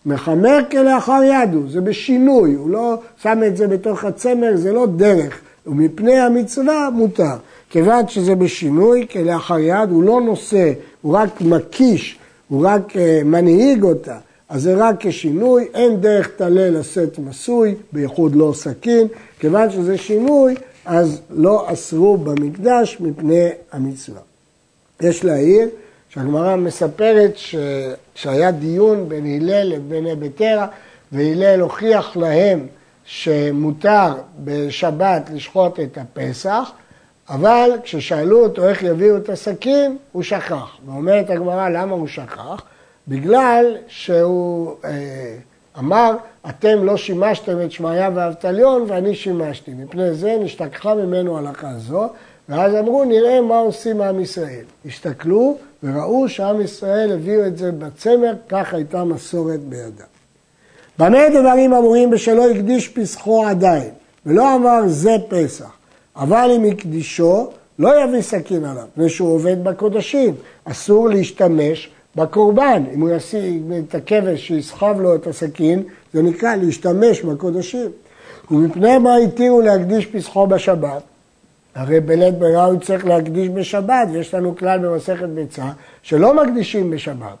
מחמר 0.05 0.59
כלאחר 0.71 1.21
ידו, 1.23 1.59
זה 1.69 1.81
בשינוי, 1.81 2.53
הוא 2.53 2.69
לא 2.69 2.97
שם 3.21 3.41
את 3.47 3.57
זה 3.57 3.67
בתוך 3.67 4.03
הצמר, 4.03 4.51
זה 4.55 4.71
לא 4.71 4.85
דרך, 4.95 5.39
ומפני 5.67 6.19
המצווה 6.19 6.89
מותר. 6.93 7.35
כיוון 7.69 8.07
שזה 8.07 8.35
בשינוי, 8.35 9.07
כלאחר 9.11 9.59
יד, 9.59 9.89
הוא 9.89 10.03
לא 10.03 10.21
נושא, 10.21 10.71
הוא 11.01 11.17
רק 11.17 11.41
מקיש, 11.41 12.19
הוא 12.47 12.67
רק 12.67 12.97
אה, 12.97 13.21
מנהיג 13.25 13.83
אותה. 13.83 14.17
אז 14.53 14.61
זה 14.61 14.75
רק 14.77 14.95
כשינוי, 14.99 15.67
אין 15.73 16.01
דרך 16.01 16.27
טלה 16.27 16.69
לשאת 16.69 17.19
מסוי, 17.19 17.75
בייחוד 17.91 18.35
לא 18.35 18.51
סכין, 18.55 19.07
כיוון 19.39 19.71
שזה 19.71 19.97
שינוי, 19.97 20.55
אז 20.85 21.21
לא 21.29 21.73
אסרו 21.73 22.17
במקדש 22.17 22.97
מפני 22.99 23.49
המצווה. 23.71 24.21
יש 25.01 25.25
להעיר 25.25 25.69
שהגמרא 26.09 26.55
מספרת 26.55 27.31
ש... 27.37 27.55
שהיה 28.15 28.51
דיון 28.51 29.09
בין 29.09 29.25
הלל 29.25 29.63
לבין 29.63 30.07
אבטרה, 30.07 30.67
והלל 31.11 31.59
הוכיח 31.59 32.17
להם 32.17 32.67
שמותר 33.05 34.13
בשבת 34.43 35.29
לשחוט 35.33 35.79
את 35.79 35.97
הפסח, 35.97 36.71
אבל 37.29 37.71
כששאלו 37.83 38.43
אותו 38.43 38.69
איך 38.69 38.83
יביאו 38.83 39.17
את 39.17 39.29
הסכין, 39.29 39.97
הוא 40.11 40.23
שכח. 40.23 40.77
ואומרת 40.85 41.29
הגמרא, 41.29 41.69
למה 41.69 41.95
הוא 41.95 42.07
שכח? 42.07 42.63
בגלל 43.07 43.77
שהוא 43.87 44.75
אה, 44.85 45.35
אמר, 45.79 46.15
אתם 46.49 46.83
לא 46.83 46.97
שימשתם 46.97 47.61
את 47.61 47.71
שמעיה 47.71 48.09
ואבטליון 48.13 48.85
ואני 48.87 49.15
שימשתי. 49.15 49.71
מפני 49.71 50.13
זה 50.13 50.37
נשתכחה 50.39 50.95
ממנו 50.95 51.37
הלכה 51.37 51.73
זו, 51.77 52.09
ואז 52.49 52.75
אמרו, 52.75 53.03
נראה 53.03 53.41
מה 53.41 53.57
עושים 53.57 54.01
עם 54.01 54.19
ישראל. 54.19 54.63
הסתכלו 54.85 55.57
וראו 55.83 56.29
שעם 56.29 56.61
ישראל 56.61 57.11
הביאו 57.11 57.45
את 57.45 57.57
זה 57.57 57.71
בצמר, 57.71 58.33
כך 58.49 58.73
הייתה 58.73 59.03
מסורת 59.03 59.59
בידם. 59.59 60.13
במה 60.99 61.29
דברים 61.29 61.73
אמורים 61.73 62.09
בשלא 62.09 62.49
הקדיש 62.51 62.87
פסחו 62.87 63.45
עדיין, 63.45 63.89
ולא 64.25 64.55
אמר 64.55 64.81
זה 64.87 65.15
פסח, 65.29 65.71
אבל 66.15 66.51
אם 66.55 66.71
הקדישו, 66.71 67.49
לא 67.79 68.03
יביא 68.03 68.21
סכין 68.21 68.65
עליו, 68.65 68.83
מפני 68.91 69.09
שהוא 69.09 69.33
עובד 69.33 69.63
בקודשים, 69.63 70.35
אסור 70.65 71.09
להשתמש 71.09 71.89
בקורבן, 72.15 72.83
אם 72.93 73.01
הוא 73.01 73.09
ישיג 73.09 73.61
את 73.89 73.95
הכבש 73.95 74.47
שיסחב 74.47 74.95
לו 74.99 75.15
את 75.15 75.27
הסכין, 75.27 75.83
זה 76.13 76.21
נקרא 76.21 76.55
להשתמש 76.55 77.21
בקודשים. 77.21 77.91
ומפני 78.51 78.97
מה 78.97 79.15
התירו 79.15 79.61
להקדיש 79.61 80.05
פסחו 80.05 80.47
בשבת? 80.47 81.03
הרי 81.75 81.99
בלית 81.99 82.37
ברירה 82.37 82.65
הוא 82.65 82.79
צריך 82.79 83.05
להקדיש 83.05 83.49
בשבת, 83.49 84.07
ויש 84.13 84.33
לנו 84.33 84.55
כלל 84.57 84.79
במסכת 84.79 85.29
ביצה 85.29 85.65
שלא 86.01 86.43
מקדישים 86.43 86.91
בשבת. 86.91 87.37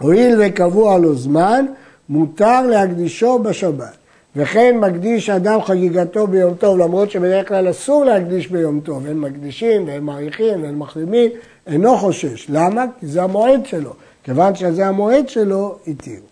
הואיל 0.00 0.40
וקבוע 0.40 0.98
לו 0.98 1.14
זמן, 1.14 1.66
מותר 2.08 2.66
להקדישו 2.66 3.38
בשבת. 3.38 3.96
וכן 4.36 4.76
מקדיש 4.80 5.30
אדם 5.30 5.62
חגיגתו 5.62 6.26
ביום 6.26 6.54
טוב, 6.54 6.78
למרות 6.78 7.10
שבדרך 7.10 7.48
כלל 7.48 7.70
אסור 7.70 8.04
להקדיש 8.04 8.48
ביום 8.48 8.80
טוב, 8.80 9.06
אין 9.06 9.20
מקדישים 9.20 9.86
ואין 9.86 10.02
מעריכים 10.02 10.62
ואין 10.62 10.74
מחרימים, 10.74 11.30
אינו 11.68 11.96
חושש. 11.96 12.46
למה? 12.48 12.84
כי 13.00 13.06
זה 13.06 13.22
המועד 13.22 13.66
שלו. 13.66 13.92
כיוון 14.24 14.54
שזה 14.54 14.86
המועד 14.86 15.28
שלו, 15.28 15.76
התירו. 15.86 16.26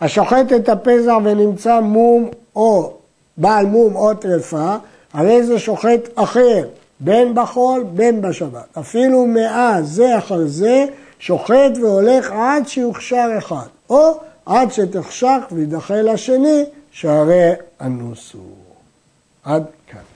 השוחט 0.00 0.52
את 0.56 0.68
הפזח 0.68 1.12
ונמצא 1.24 1.80
מום 1.80 2.28
או 2.56 2.92
בעל 3.36 3.66
מום 3.66 3.96
או 3.96 4.14
טרפה, 4.14 4.76
הרי 5.12 5.42
זה 5.42 5.58
שוחט 5.58 6.08
אחר, 6.14 6.68
בין 7.00 7.34
בחול 7.34 7.84
בין 7.92 8.20
בשבת. 8.22 8.78
אפילו 8.78 9.26
מאז 9.26 9.92
זה 9.92 10.18
אחר 10.18 10.46
זה, 10.46 10.84
שוחט 11.18 11.72
והולך 11.82 12.30
עד 12.32 12.68
שיוכשר 12.68 13.28
אחד, 13.38 13.66
או 13.90 14.20
עד 14.46 14.72
שתחשך 14.72 15.38
וידחה 15.52 16.02
לשני, 16.02 16.64
שהרי 16.90 17.50
אנוס 17.80 18.32
הוא. 18.32 18.42
עד 19.44 19.64
כאן. 19.86 20.07